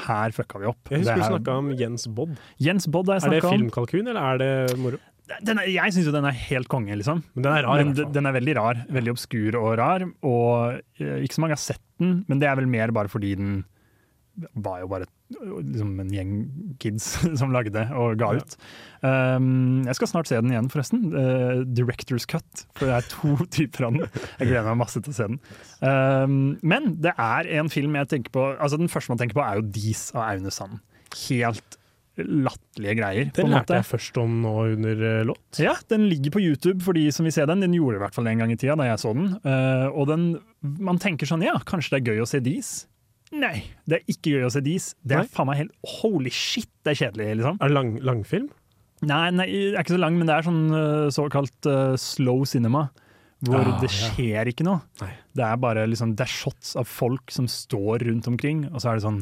[0.05, 0.91] her fucka vi opp.
[0.93, 2.37] Jeg husker du snakka om Jens Bodd.
[2.61, 5.01] Jens Bodd har jeg Er det filmkalkun, eller er det moro?
[5.43, 7.19] Den er, jeg syns jo den er helt konge, liksom.
[7.35, 8.13] Men den er rar, i Men hvert fall.
[8.15, 8.77] den er veldig rar.
[8.95, 10.05] Veldig obskur og rar.
[10.23, 13.33] Og eh, ikke så mange har sett den, men det er vel mer bare fordi
[13.39, 13.57] den
[14.53, 16.34] var jo bare liksom en gjeng
[16.80, 17.07] kids
[17.39, 18.41] som lagde og ga Ja.
[18.43, 18.57] ut.
[19.05, 21.03] Um, jeg skal snart se den igjen, forresten.
[21.13, 24.07] Uh, Director's cut, for det er to typer av den.
[24.39, 25.41] Jeg gleder meg masse til å se den.
[25.82, 29.43] Um, men det er en film jeg tenker på Altså Den første man tenker på,
[29.45, 30.80] er jo Dis av Aune Sand.
[31.28, 31.78] Helt
[32.17, 33.28] latterlige greier.
[33.36, 35.59] Den en lærte jeg først om nå under eh, låt.
[35.61, 37.61] Ja, den ligger på YouTube for de som vil se den.
[37.61, 39.36] Den gjorde det i hvert fall en gang i tida da jeg så den.
[39.45, 40.23] Uh, og den,
[40.82, 42.71] man tenker sånn, ja, kanskje det er gøy å se Dis?
[43.36, 43.57] Nei,
[43.89, 44.91] det er ikke gøy å se Dis.
[45.03, 45.32] Det er Nei.
[45.34, 47.57] faen meg helt holy shit, det er kjedelig, liksom.
[47.59, 48.47] Er det lang, langfilm?
[49.05, 52.45] Nei, nei, det er ikke så lang, men det er sånn eh, såkalt uh, slow
[52.49, 52.88] cinema.
[53.45, 54.07] Hvor Ah, det ja.
[54.15, 54.80] skjer ikke noe.
[55.03, 55.11] Nei.
[55.38, 58.89] Det er bare liksom, det er shots av folk som står rundt omkring, og så
[58.89, 59.19] er det sånn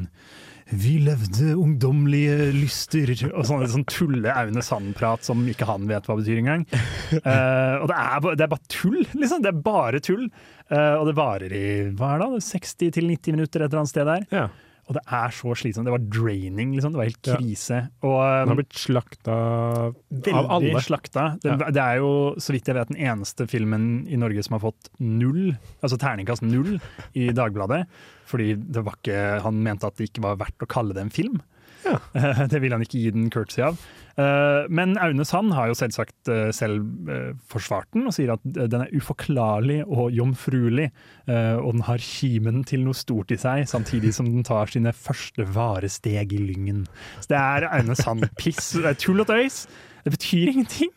[0.72, 6.16] Vi levde ungdommelige lyster, og sånn, sånn tulle Aune Sand-prat som ikke han vet hva
[6.22, 6.64] betyr engang.
[6.72, 9.44] Uh, og det er, bare, det er bare tull, liksom.
[9.44, 10.30] Det er bare tull.
[10.72, 13.84] Eh, og det varer i hva er det, da, 60 til 90 minutter et eller
[13.84, 14.26] annet sted der.
[14.34, 14.48] Ja.
[14.86, 15.88] Og det er så slitsomt.
[15.88, 16.92] Det var draining, liksom.
[16.94, 17.38] Det var helt Ja.
[17.42, 17.78] krise.
[18.06, 20.82] um, Den um, har blitt slakta av alle.
[20.86, 21.24] slakta.
[21.42, 24.62] Det, det er jo, så vidt jeg vet, den eneste filmen i Norge som har
[24.68, 26.78] fått null, altså terningkast null,
[27.18, 27.88] i Dagbladet.
[28.30, 31.14] Fordi det var ikke, han mente at det ikke var verdt å kalle det en
[31.14, 31.42] film.
[31.86, 32.00] Ja.
[32.52, 33.80] Det vil han ikke gi den courtesy av.
[34.16, 38.46] Eh, Men Aune Sand har jo selvsagt eh, selv eh, forsvart den, og sier at
[38.46, 40.92] den er uforklarlig og jomfruelig,
[41.26, 45.48] og den har kimen til noe stort i seg, samtidig som den tar sine første
[45.56, 46.86] vare steg i lyngen.
[47.18, 48.76] Så det er Aune Sand-piss.
[48.78, 49.64] Det er tull og tøys.
[50.06, 50.92] Det betyr ingenting.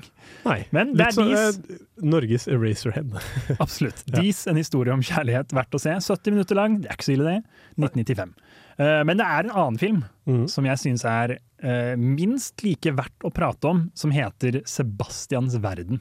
[0.44, 0.58] Nei.
[0.76, 1.78] Men det er sånn Dis.
[2.04, 3.14] Norges Eraserhead.
[3.56, 4.02] Absolutt.
[4.18, 5.94] Dis, en historie om kjærlighet verdt å se.
[5.96, 7.38] 70 minutter lang, det er ikke så ille det.
[7.80, 8.36] 1995.
[8.78, 10.46] Eh, Men det er en annen film mm.
[10.50, 16.00] som jeg syns er eh, minst like verdt å prate om, som heter 'Sebastians verden'.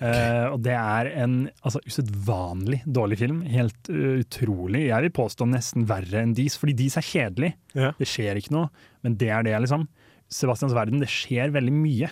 [0.00, 0.46] Okay.
[0.48, 3.42] og det er en altså, usedvanlig dårlig film.
[3.44, 4.86] Helt eh, utrolig.
[4.88, 7.50] Jeg vil påstå nesten verre enn Dis, fordi Dis er kjedelig.
[7.76, 7.90] Ja.
[7.98, 8.70] Det skjer ikke noe,
[9.04, 9.84] men det er det, liksom.
[10.32, 12.08] Sebastians verden, det skjer veldig mye.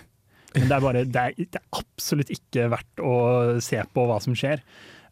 [0.53, 3.15] Men det er, bare, det er, det er absolutt ikke verdt å
[3.63, 4.61] se på hva som skjer.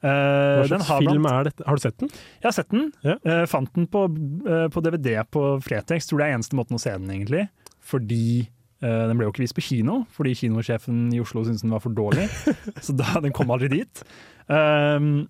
[0.03, 1.65] Eh, Hva slags har film er dette?
[1.65, 2.11] Har du sett den?
[2.11, 2.91] jeg har sett den.
[3.03, 4.03] Eh, fant den på,
[4.45, 6.05] eh, på DVD på Fretex.
[6.09, 7.47] Tror det er eneste måten å se den, egentlig.
[7.81, 11.81] Fordi den ble jo ikke vist på kino, fordi kinosjefen i Oslo syntes den var
[11.81, 12.27] for dårlig.
[12.85, 14.03] så da, den kom aldri dit.
[14.45, 15.25] Um,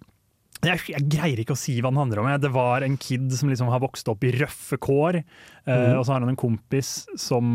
[0.65, 2.27] jeg, jeg greier ikke å si hva den handler om.
[2.33, 2.41] jeg.
[2.43, 5.21] Det var en kid som liksom har vokst opp i røffe kår,
[5.67, 5.71] Mm.
[5.71, 6.89] Uh, og så har han en kompis
[7.19, 7.47] som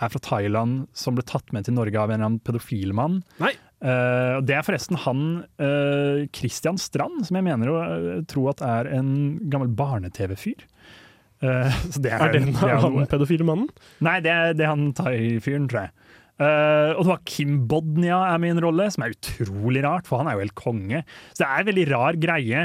[0.00, 3.22] er fra Thailand, som ble tatt med til Norge av en eller annen pedofilmann.
[3.40, 3.54] Nei.
[3.78, 5.20] Og det er forresten han
[5.62, 9.12] uh, Christian Strand, som jeg mener å uh, tro at er en
[9.50, 10.64] gammel barne-TV-fyr.
[11.44, 13.70] Uh, så det Er er det han pedofile mannen?
[14.04, 15.94] Nei, det er, det er han thai-fyren, tror jeg.
[16.38, 20.20] Og det var Kim Bodnia er med i en rolle, som er utrolig rart, for
[20.20, 21.00] han er jo helt konge.
[21.32, 22.60] Så det er en veldig rar greie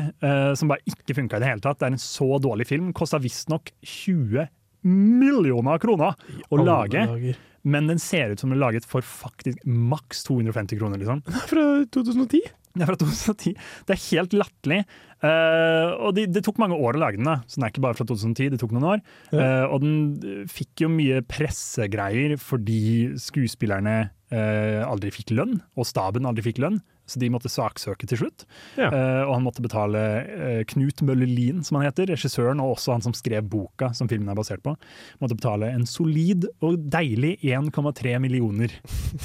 [0.54, 1.80] som bare ikke funka i det hele tatt.
[1.82, 2.92] Det er en så dårlig film.
[2.94, 4.46] Kosta visstnok 20
[4.86, 6.14] millioner kroner
[6.54, 7.02] å lage.
[7.02, 7.42] dager.
[7.64, 11.24] Men den ser ut som den er laget for faktisk maks 250 kroner, liksom.
[11.52, 12.44] Fra 2010?
[12.74, 13.54] Det er fra 2010.
[13.86, 14.80] Det er helt latterlig.
[15.24, 17.38] Uh, og det, det tok mange år å lage den, da.
[17.46, 19.04] så den er ikke bare fra 2010, det tok noen år.
[19.32, 23.96] Eh, og den eh, fikk jo mye pressegreier fordi skuespillerne
[24.34, 26.82] uh, aldri fikk lønn, og staben aldri fikk lønn.
[27.06, 28.46] Så de måtte saksøke til slutt.
[28.80, 28.90] Ja.
[28.94, 32.96] Uh, og han måtte betale uh, Knut Møller Lien, som han heter, regissøren, og også
[32.96, 34.76] han som skrev boka som filmen er basert på,
[35.24, 38.74] måtte betale en solid og deilig 1,3 millioner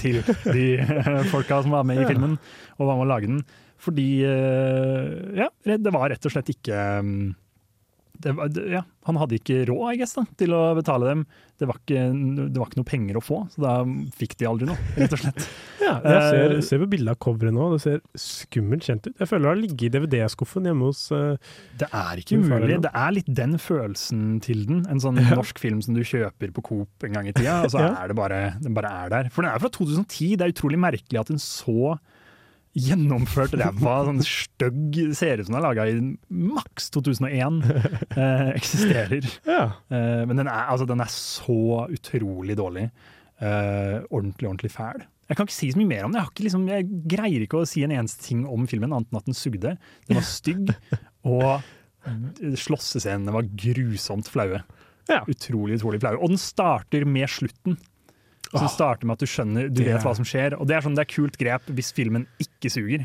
[0.01, 0.20] til
[0.51, 2.39] de uh, folka som var med i filmen
[2.79, 3.43] og var med å lage den.
[3.79, 6.74] Fordi ja, det var rett og slett ikke
[7.07, 7.29] mm,
[8.25, 11.21] det var, det, ja, han hadde ikke råd I guess, da, til å betale dem.
[11.59, 12.03] Det var, ikke,
[12.53, 13.73] det var ikke noe penger å få, så da
[14.19, 15.49] fikk de aldri noe, rett og slett.
[15.79, 19.14] Ja, jeg ser, Eh, ser på bildet av coveret nå, det ser skummelt kjent ut.
[19.23, 21.39] Jeg føler det har ligget i DVD-skuffen hjemme hos uh,
[21.81, 22.77] Det er ikke umulig.
[22.85, 24.83] Det er litt den følelsen til den.
[24.91, 25.39] En sånn Ja.
[25.39, 28.19] norsk film som du kjøper på Coop en gang i tida, og så er det
[28.19, 29.31] bare, den bare er der.
[29.33, 30.35] For den er fra 2010.
[30.37, 31.95] Det er utrolig merkelig at en så
[32.79, 35.99] gjennomført ræva, sånn stygg ser ut som den er laga i
[36.29, 37.61] maks 2001,
[38.14, 39.29] eh, eksisterer.
[39.49, 39.62] Ja.
[39.91, 42.89] Eh, men den er, altså, den er så utrolig dårlig.
[43.39, 45.05] Eh, ordentlig, ordentlig fæl.
[45.29, 46.20] Jeg kan ikke si så mye mer om det.
[46.20, 49.12] Jeg, har ikke, liksom, jeg greier ikke å si en eneste ting om filmen, annet
[49.12, 49.74] enn at den sugde.
[50.09, 50.72] Den var stygg,
[51.29, 54.62] og slåssescenene var grusomt flaue.
[55.29, 56.20] Utrolig, utrolig flaue.
[56.20, 57.76] Og den starter med slutten.
[58.53, 60.57] Så det starter med at du skjønner, du vet hva som skjer.
[60.57, 63.05] Og det er sånn, det er kult grep hvis filmen ikke suger.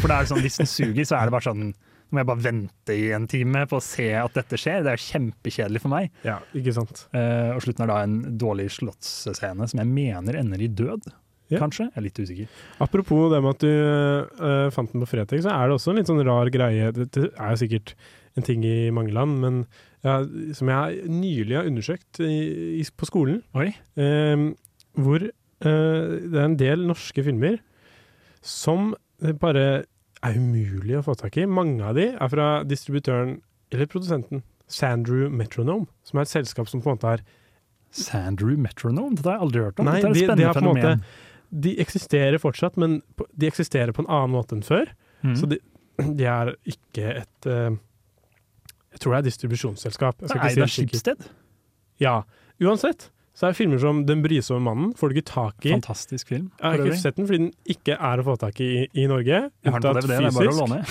[0.00, 1.70] For det er sånn, hvis den suger, så er det bare sånn
[2.10, 4.80] Nå må jeg bare vente i en time på å se at dette skjer.
[4.82, 6.08] Det er kjempekjedelig for meg.
[6.26, 7.04] Ja, ikke sant.
[7.14, 11.06] Uh, og slutten er da en dårlig slottsscene som jeg mener ender i død.
[11.58, 11.86] Kanskje?
[11.86, 12.56] Jeg er litt usikker.
[12.82, 13.70] Apropos det med at du
[14.42, 16.90] uh, fant den på Fretex, så er det også en litt sånn rar greie.
[16.94, 17.94] Dette er jo sikkert
[18.38, 19.62] en ting i mange land, men
[20.02, 20.20] ja,
[20.56, 22.34] som jeg nylig har undersøkt i,
[22.80, 24.44] i, på skolen, eh,
[24.98, 27.60] hvor uh, det er en del norske filmer
[28.40, 29.64] som det bare
[30.24, 31.46] er umulig å få tak i.
[31.48, 33.38] Mange av de er fra distributøren,
[33.72, 37.24] eller produsenten, Sandrew Metronome, som er et selskap som på en måte er
[37.96, 39.16] Sandrew Metronome?
[39.18, 39.88] Dette har jeg aldri hørt om.
[39.88, 41.60] Nei, Dette er et de, de, spennende de måte, fenomen.
[41.66, 44.92] de eksisterer fortsatt, men de eksisterer på en annen måte enn før.
[45.26, 45.36] Mm.
[45.40, 45.60] Så de,
[46.20, 47.72] de er ikke et uh,
[48.94, 50.22] Jeg tror det er distribusjonsselskap.
[50.22, 51.00] Jeg Det er ikke si helt sikkert.
[51.00, 51.32] Schibsted.
[52.00, 52.20] Ja.
[52.60, 53.10] Uansett
[53.40, 55.72] så er filmer som Den brysomme mannen får du ikke tak i.
[55.72, 56.50] Fantastisk film.
[56.60, 59.46] Jeg har ikke sett den fordi den ikke er å få tak i i, Norge.
[59.48, 60.82] Jeg har den på DVD, det er bare å låne.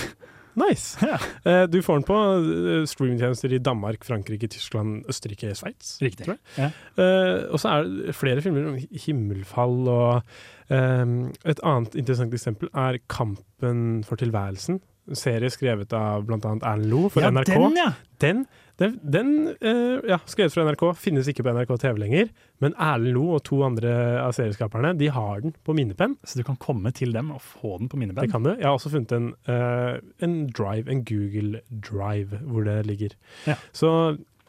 [0.58, 0.98] Nice.
[1.06, 1.66] Ja.
[1.70, 5.92] Du får den på eh, streamingtjenester i Danmark, Frankrike, Tyskland, Østerrike, Sveits.
[6.02, 6.26] Riktig.
[6.58, 6.72] Ja.
[6.98, 10.34] Eh, og så er det flere filmer om himmelfall og
[10.70, 14.82] Et annet interessant eksempel er Kampen for tilværelsen.
[15.16, 16.38] Serie skrevet av bl.a.
[16.38, 17.50] Erlend Lo for Ja, NRK.
[17.50, 17.92] den, ja.
[18.20, 18.42] Den,
[18.80, 19.30] den, den
[19.64, 22.30] uh, ja, skrevet for NRK, finnes ikke på NRK TV lenger.
[22.62, 23.92] Men Erlend Lo og to andre
[24.22, 26.18] av serieskaperne de har den på minnepenn.
[26.22, 28.28] Så du kan komme til dem og få den på minnepenn?
[28.28, 28.52] Det kan du.
[28.54, 33.16] Jeg har også funnet en, uh, en drive, en Google Drive, hvor det ligger.
[33.48, 33.56] Ja.
[33.72, 33.94] Så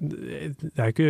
[0.01, 1.09] det er jo ikke,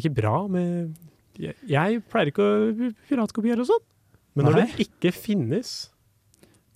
[0.00, 0.94] ikke bra med
[1.40, 3.82] Jeg, jeg pleier ikke å piratkopiere og sånn,
[4.36, 4.62] men når Nei.
[4.64, 5.70] det ikke finnes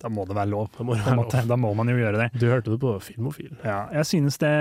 [0.05, 0.67] Da må det være lov.
[0.75, 1.31] Da må, være lov.
[1.49, 2.27] Da må man jo gjøre det.
[2.37, 3.55] Du hørte det på Filmofil.
[3.65, 4.51] Ja, jeg synes det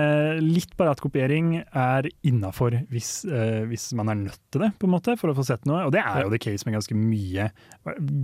[0.40, 5.18] litt piratkopiering er innafor hvis, uh, hvis man er nødt til det, på en måte,
[5.20, 5.82] for å få sett noe.
[5.84, 7.50] Og det er jo the case med ganske mye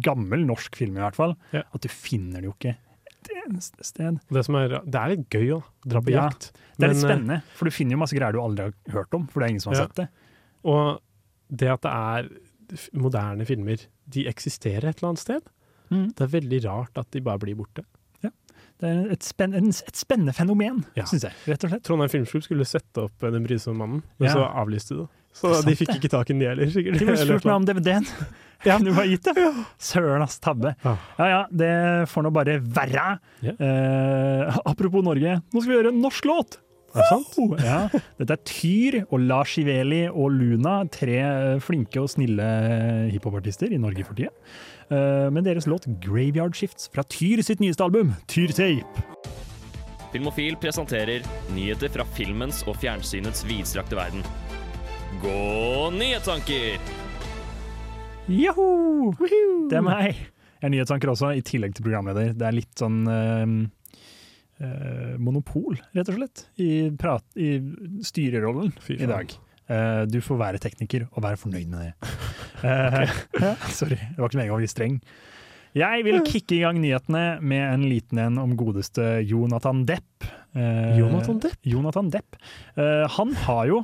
[0.06, 1.36] gammel norsk film, i hvert fall.
[1.52, 2.74] At du finner det jo ikke
[3.20, 4.16] et eneste sted.
[4.32, 6.50] Det, som er, det er litt gøy å dra på Ja, jakt.
[6.80, 8.96] Det er litt Men, eh, spennende, for du finner jo masse greier du aldri har
[8.96, 9.86] hørt om, for det er ingen som har Ja.
[9.90, 10.08] sett det.
[10.64, 11.00] Og
[11.52, 12.30] det at det er
[12.96, 15.42] moderne filmer, de eksisterer et eller annet sted.
[15.90, 16.08] Mm.
[16.14, 17.82] Det er veldig rart at de bare blir borte.
[18.22, 18.30] Ja.
[18.80, 21.04] Det er et, spenn, et spennende fenomen, Ja.
[21.04, 21.32] syns jeg.
[21.46, 21.82] rett og slett.
[21.84, 24.34] Trondheim Filmsklubb skulle sette opp eh, Den brysomme mannen, men Ja.
[24.34, 25.08] så avlyste de det.
[25.32, 26.66] Så Det er de fikk ikke tak i den, de heller.
[26.66, 26.98] sikkert.
[26.98, 28.06] De burde Eller spurt meg om DVD-en.
[28.62, 28.76] Ja.
[28.76, 29.34] Du har gitt det.
[29.80, 30.38] Søren, ass.
[30.38, 30.74] Tabbe.
[30.84, 33.18] Ja ja, det får nå bare være.
[33.42, 36.58] Eh, apropos Norge, nå skal vi gjøre en norsk låt!
[36.90, 37.36] Er det sant?
[37.38, 37.78] Oh, ja.
[38.18, 41.20] Dette er Tyr og Lars Iveli og Luna, tre
[41.62, 42.48] flinke og snille
[43.14, 44.32] hiphopartister i Norge for tida.
[44.90, 49.04] Eh, med deres låt 'Graveyard Shifts' fra Tyr sitt nyeste album, Tyr Tape.
[50.12, 51.22] Filmofil presenterer
[51.54, 54.24] nyheter fra filmens og fjernsynets vidstrakte verden.
[55.22, 56.80] Gå nyhetstanker!
[58.26, 59.12] Joho!
[59.70, 60.18] Det er meg.
[60.58, 62.34] Jeg er nyhetsanker også, i tillegg til programleder.
[62.34, 63.46] Det er litt sånn eh,
[64.66, 67.60] eh, monopol, rett og slett, i, prat, i
[68.02, 69.38] styrerollen i dag.
[69.70, 71.92] Eh, du får være tekniker og være fornøyd med det.
[72.60, 73.08] Eh,
[73.40, 74.96] ja, sorry, det var ikke meningen å bli streng.
[75.72, 80.26] Jeg vil kicke i gang nyhetene med en liten en om godeste Jonathan Depp.
[80.52, 81.56] Eh, Jonathan Depp?
[81.64, 82.36] Jonathan Depp.
[83.16, 83.80] Han har jo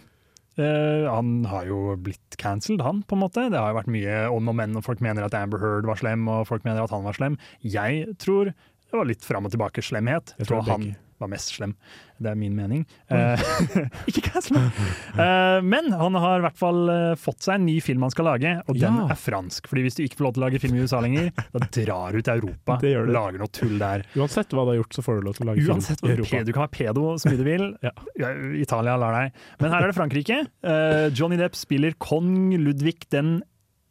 [0.57, 3.47] han har jo blitt cancelled, han, på en måte.
[3.53, 6.01] Det har jo vært mye om og men, og folk mener at Amber Heard var
[6.01, 7.41] slem, og folk mener at han var slem.
[7.61, 10.37] Jeg tror det var litt fram og tilbake slemhet.
[10.41, 10.91] Jeg tror han.
[11.23, 11.73] Var mest slem.
[12.21, 12.83] Det er min mening.
[13.12, 13.37] Uh,
[14.09, 14.79] ikke cancel meg!
[15.21, 18.29] Eh, men han har i hvert fall eh, fått seg en ny film han skal
[18.31, 19.07] lage, og den Ja.
[19.12, 19.69] er fransk.
[19.69, 22.17] Fordi hvis du ikke får lov til å lage film i USA lenger, da drar
[22.17, 24.05] du til Europa Det lager noe tull der.
[24.17, 26.17] Uansett hva du har gjort, så får du lov til å lage Uansett, film i
[26.17, 26.43] Europa.
[26.49, 27.67] du kan være pedo så mye du vil.
[27.87, 29.37] Ja, Italia lar deg.
[29.61, 30.39] Men her er det Frankrike.
[30.64, 33.39] Uh, Johnny Depp spiller kong Ludvig den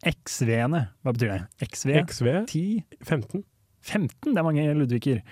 [0.06, 0.88] XV-ene.
[1.02, 1.42] Hva betyr det?
[1.70, 1.92] XV?
[2.10, 2.28] XV?
[2.50, 2.64] 10?
[3.06, 3.44] 15.
[3.86, 4.34] 15?
[4.34, 5.22] Det er mange Ludviger.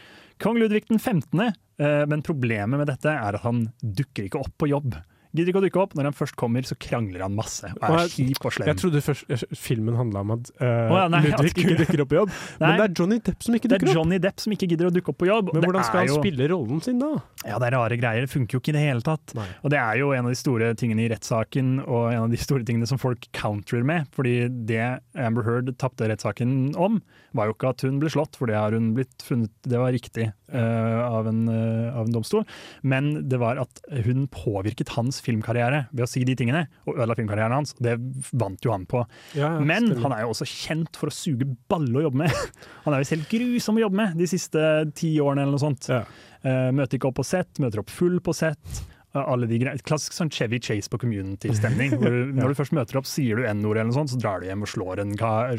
[0.43, 4.55] Kong Ludvig den 15., eh, men problemet med dette er at han dukker ikke opp
[4.61, 4.97] på jobb.
[5.35, 5.95] Gidder ikke å dukke opp.
[5.99, 7.67] Når han først kommer, så krangler han masse.
[7.75, 8.69] Og er kjip og slem.
[8.71, 12.19] Jeg trodde først filmen handla om at uh, ja, nei, Ludvig ikke dukker opp på
[12.21, 12.35] jobb.
[12.63, 12.69] Nei.
[12.69, 13.89] Men det er Johnny Depp som ikke dukker opp.
[13.89, 13.99] Det er.
[13.99, 15.51] Johnny Depp som ikke gidder å dukke opp på jobb.
[15.57, 17.11] Men hvordan skal han jo- spille rollen sin da?
[17.43, 18.29] Ja, det er rare greier.
[18.29, 19.35] Det funker jo ikke i det hele tatt.
[19.35, 22.41] Og det er jo en av de store tingene i rettssaken, og en av de
[22.41, 24.07] store tingene som folk counterer med.
[24.15, 24.37] Fordi
[24.71, 24.83] det
[25.19, 27.01] Amber Heard tapte rettssaken om,
[27.35, 29.91] var jo ikke at hun ble slått, for det har hun blitt funnet Det var
[29.95, 30.29] riktig
[30.61, 32.45] av, en, eh, av en domstol.
[32.83, 37.17] Men det var at hun påvirket hans filmkarriere ved å si de tingene, og ødela
[37.19, 37.75] filmkarrieren hans.
[37.83, 37.97] Det
[38.33, 39.05] vant jo han på.
[39.35, 42.33] Ja, ja, Men han er jo også kjent for å suge balle å jobbe med.
[42.85, 44.61] Han er jo selv grusom å jobbe med de siste
[44.95, 45.87] ti årene eller noe sånt.
[45.89, 48.83] Eh, møter ikke opp på sett, møter opp full på sett.
[49.15, 49.81] eh, Alle de greiene.
[49.87, 51.95] Klassisk sånn Chevy Chase på community-stemning.
[52.37, 54.67] Når du først møter opp, sier du n-ord eller noe sånt, så drar du hjem
[54.67, 55.15] og slår en,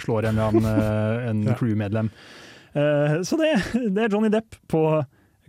[0.05, 1.55] slår en, en, eh, en Ja.
[1.57, 2.11] crewmedlem.
[2.75, 3.53] Eh, Så det,
[3.95, 4.81] det er Johnny Depp på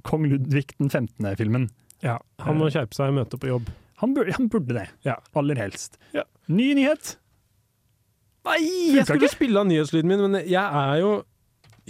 [0.06, 1.68] Kong Ludvig den 15.-filmen.
[2.04, 3.70] Ja, han må skjerpe seg og møte på jobb.
[4.02, 4.88] Han burde, han burde det.
[5.36, 5.96] Aller helst.
[6.14, 6.26] Ja.
[6.52, 7.16] Ny nyhet!
[8.46, 8.60] Nei,
[8.94, 9.34] jeg skulle ikke?
[9.34, 11.14] spille av nyhetslyden min, men jeg er jo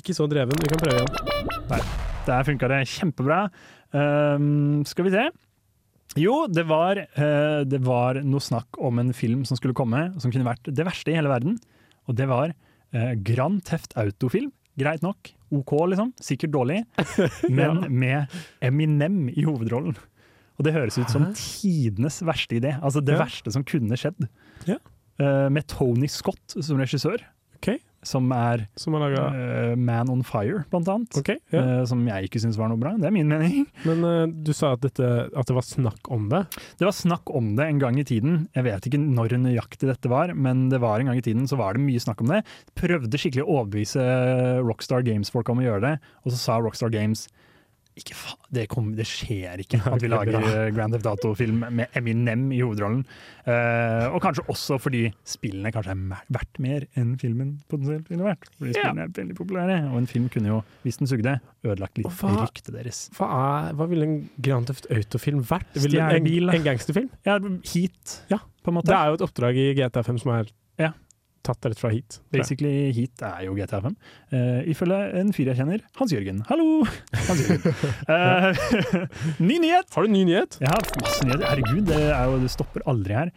[0.01, 0.57] ikke så dreven.
[0.62, 1.51] Vi kan prøve igjen.
[1.68, 1.80] Nei,
[2.28, 3.41] der funka det kjempebra.
[3.93, 5.26] Um, skal vi se.
[6.16, 10.32] Jo, det var, uh, det var noe snakk om en film som skulle komme, som
[10.32, 11.59] kunne vært det verste i hele verden.
[12.09, 14.49] Og det var uh, Grand Theft Auto-film.
[14.78, 15.30] Greit nok.
[15.56, 16.10] OK, liksom.
[16.20, 16.82] Sikkert dårlig.
[17.48, 17.88] Men Ja.
[17.88, 19.96] med Eminem i hovedrollen.
[20.58, 22.74] Og det høres ut som tidenes verste idé.
[22.80, 23.22] Altså det Ja.
[23.24, 24.28] verste som kunne skjedd.
[24.66, 24.78] Ja.
[25.20, 27.22] Uh, med Tony Scott som regissør.
[27.56, 27.78] Ok.
[28.07, 31.18] Som er Som uh, Man on Fire, blant annet.
[31.18, 31.62] Okay, ja.
[31.62, 32.94] uh, som jeg ikke syns var noe bra.
[33.00, 33.66] Det er min mening.
[33.88, 36.44] Men uh, du sa at, dette, at det var snakk om det.
[36.78, 38.44] Det var snakk om det en gang i tiden.
[38.57, 41.59] Jeg vet ikke når nøyaktig dette var, men det var en gang i tiden så
[41.61, 42.42] var det mye snakk om det.
[42.78, 44.04] Prøvde skikkelig å overbevise
[44.64, 45.94] Rockstar Games-folk om å gjøre det,
[46.24, 47.26] og så sa Rockstar Games
[47.97, 51.94] ikke faen, det, kom, det skjer ikke at vi lager eh, Grand Theft Auto-film med
[51.97, 53.07] Eminem i hovedrollen.
[53.47, 58.49] Uh, og kanskje også fordi spillene kanskje er verdt mer enn filmen potensielt ville vært.
[58.59, 62.11] Fordi spillene er veldig populære, og en film kunne jo, hvis den sugde, ødelagt litt
[62.20, 63.01] hva- ryktet deres.
[63.16, 65.72] Hva, er, hva ville en Grand Theft Auto-film vært?
[65.78, 67.09] Ville en, Stjernebil, en gangsterfilm?
[67.26, 67.38] Ja,
[67.72, 68.90] Heat, Ja, på en måte.
[68.92, 70.92] Det er jo et oppdrag i GTA5 som er Ja.
[71.47, 72.18] Tatt rett fra Heat.
[72.34, 73.97] Basically Heat er jo GTA 5.
[74.34, 75.84] Uh, ifølge en fyr jeg kjenner.
[76.01, 76.42] Hans Jørgen.
[76.51, 76.84] Hallo!
[77.14, 77.80] Hans Jørgen.
[78.11, 78.66] Uh,
[79.49, 79.90] ny nyhet!
[79.94, 80.59] Har du ny nyhet?
[80.66, 81.49] Har masse nyheter.
[81.51, 83.34] Herregud, det, jo, det stopper aldri her.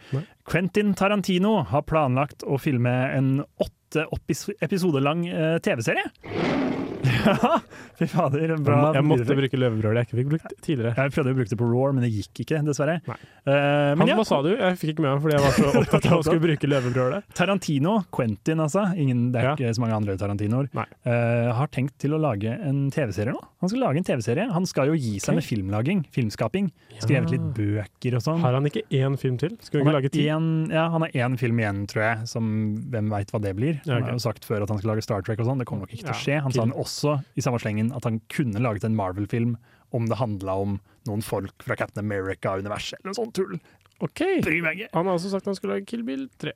[0.50, 6.06] Quentin Tarantino har planlagt å filme en åtte opis- episoder lang eh, TV-serie.
[7.00, 7.60] Ja,
[7.98, 8.52] fy fader.
[8.64, 8.78] Bra.
[8.94, 10.92] Jeg måtte bruke løvebrølet jeg ikke fikk brukt tidligere.
[10.96, 12.98] Jeg prøvde å bruke det på Roar, men det gikk ikke, dessverre.
[13.06, 13.14] Uh,
[13.50, 14.50] men Han, ja, sa du?
[14.52, 17.28] Jeg fikk ikke med meg fordi jeg var så opptatt av å skulle bruke løvebrølet.
[17.36, 22.16] Tarantino, Quentin altså, Ingen, det er ikke så mange andre Tarantinoer, uh, har tenkt til
[22.16, 23.40] å lage en TV-serie nå.
[23.60, 24.46] Han skal lage en TV-serie.
[24.54, 25.40] Han skal jo gi seg okay.
[25.40, 26.70] med filmlaging, filmskaping.
[27.00, 28.40] Skrevet litt bøker og sånn.
[28.44, 29.56] Har han ikke én film til?
[29.60, 30.26] Skal vi ikke lage ti?
[30.32, 32.46] en- ja, han har én film igjen, tror jeg, som
[32.92, 33.79] hvem veit hva det blir.
[33.84, 34.06] Han okay.
[34.08, 35.94] har jo sagt før at han skal lage Star Trek og sånn, det kommer nok
[35.96, 36.38] ikke til å skje.
[36.44, 39.54] Han sa han også i samme slengen at han kunne laget en Marvel-film
[39.96, 40.76] om det handla om
[41.08, 43.56] noen folk fra Captain America-universet eller noe sånt tull.
[44.00, 44.22] Ok.
[44.44, 46.54] Han har også sagt han skulle lage Kill Bill 3.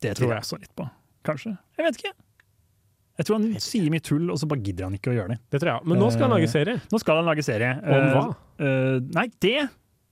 [0.00, 0.42] Det Tror jeg.
[0.44, 0.88] også litt på.
[1.28, 1.54] Kanskje.
[1.76, 2.12] Jeg vet ikke.
[3.20, 5.42] Jeg tror han sier mye tull, og så bare gidder han ikke å gjøre det.
[5.52, 5.88] Det tror jeg.
[5.92, 6.80] Men nå skal han lage Eh, serie.
[6.88, 7.74] Nå skal han lage serie.
[7.84, 8.22] Om hva?
[8.64, 9.68] Eh, nei, det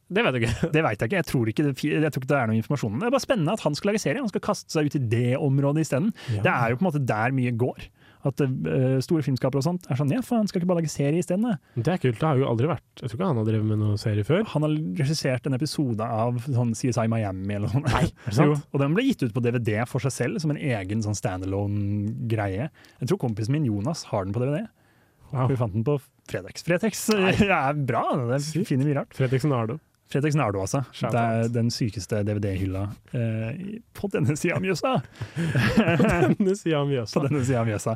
[0.08, 0.70] Det vet ikke.
[0.72, 1.20] Det vet jeg ikke.
[1.20, 3.08] Jeg tror ikke, det, jeg tror ikke det er noe informasjon om det.
[3.10, 4.22] Er bare spennende at han skal lage serie.
[4.22, 6.10] Han skal kaste seg ut i det området isteden.
[6.32, 6.42] Ja.
[6.46, 7.88] Det er jo på en måte der mye går.
[8.26, 11.20] At uh, store filmskapere og sånt er sånn Ja, faen, skal ikke bare lage serie
[11.22, 11.44] isteden?
[11.46, 12.18] da?» Det er kult.
[12.18, 14.42] Det har jo aldri vært Jeg tror ikke han har drevet med noen serie før.
[14.56, 18.02] Han har regissert en episode av sånn CSI Miami eller noe
[18.34, 18.66] sånt.
[18.72, 22.68] Og den ble gitt ut på DVD for seg selv, som en egen sånn standalone-greie.
[22.98, 24.66] Jeg tror kompisen min Jonas har den på DVD.
[25.30, 25.46] Wow.
[25.50, 25.98] Vi fant den på
[26.28, 26.64] Fredex.
[26.66, 28.02] Fredex er bra,
[28.32, 29.14] det finner vi rart.
[29.14, 29.78] Fredrik Nardo.
[30.08, 30.80] Fredex Nardo, altså.
[30.92, 31.52] Shout Det er out.
[31.52, 33.58] den sykeste DVD-hylla eh,
[33.92, 34.94] på denne sida av Mjøsa.
[36.38, 37.12] denne sida av Mjøsa.
[37.20, 37.94] På denne siden av Mjøsa.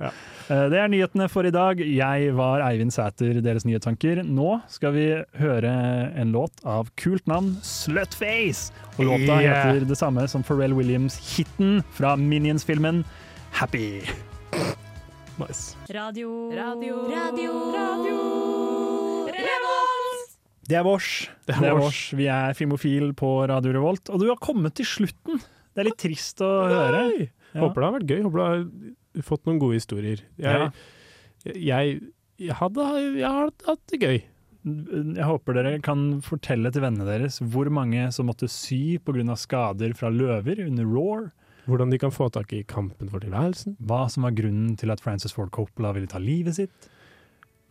[0.53, 1.81] Eh, det er nyhetene for i dag.
[1.81, 4.21] Jeg var Eivind Sæter, deres nyhetstanker.
[4.29, 5.07] Nå skal vi
[5.41, 5.73] høre
[6.21, 8.73] en låt av kult navn, Slutface.
[8.99, 9.73] Og låta Yeah.
[9.73, 13.05] heter det samme som Pharrell Williams-hiten fra Minions-filmen
[13.53, 14.03] Happy.
[15.41, 15.75] Nice.
[15.89, 16.29] Radio.
[16.53, 17.09] Radio.
[17.09, 17.53] Radio.
[17.73, 18.72] Radio.
[20.69, 21.11] Det er vårs.
[21.49, 22.01] Det er vårs.
[22.15, 25.41] Vi er Filmofil på Radio Revolt, og du har kommet til slutten.
[25.73, 27.05] Det er litt trist å høre.
[27.53, 27.63] Ja.
[27.65, 28.21] Håper det har vært gøy.
[28.27, 30.23] Håper du har fått noen gode historier.
[30.41, 30.69] Ja.
[31.45, 31.97] Jeg, jeg,
[32.41, 32.87] jeg, hadde,
[33.19, 34.23] jeg har hatt det gøy.
[34.63, 39.35] Jeg håper dere kan fortelle til vennene deres hvor mange som måtte sy pga.
[39.35, 41.31] skader fra løver under Roar.
[41.67, 43.77] Hvordan de kan få tak i Kampen for tilværelsen.
[43.83, 46.89] Hva som var grunnen til at Francis Ford Coppola ville ta livet sitt.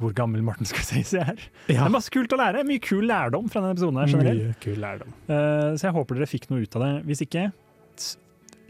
[0.01, 1.37] Hvor gammel Martin Scorsese er.
[1.67, 2.63] Det er masse kult å lære.
[2.67, 3.99] Mye kul lærdom fra denne episoden.
[4.01, 4.47] her generelt.
[4.49, 5.13] Mye kul lærdom.
[5.29, 6.91] Uh, så jeg håper dere fikk noe ut av det.
[7.11, 7.43] Hvis ikke,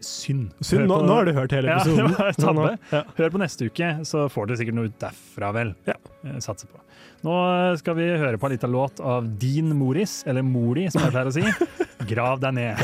[0.02, 0.50] synd.
[0.66, 0.88] Synd.
[0.90, 2.16] Nå, nå har du hørt hele Ja, episoden.
[2.36, 2.78] det var.
[2.92, 3.02] Ja.
[3.20, 5.74] Hør på neste uke, så får dere sikkert noe ut derfra, vel.
[5.88, 5.98] Ja.
[6.42, 6.82] Satser på.
[7.22, 7.36] Nå
[7.78, 11.30] skal vi høre på en liten låt av Dean Moris, eller Mori som jeg pleier
[11.30, 11.46] å si.
[12.12, 12.82] Grav deg ned.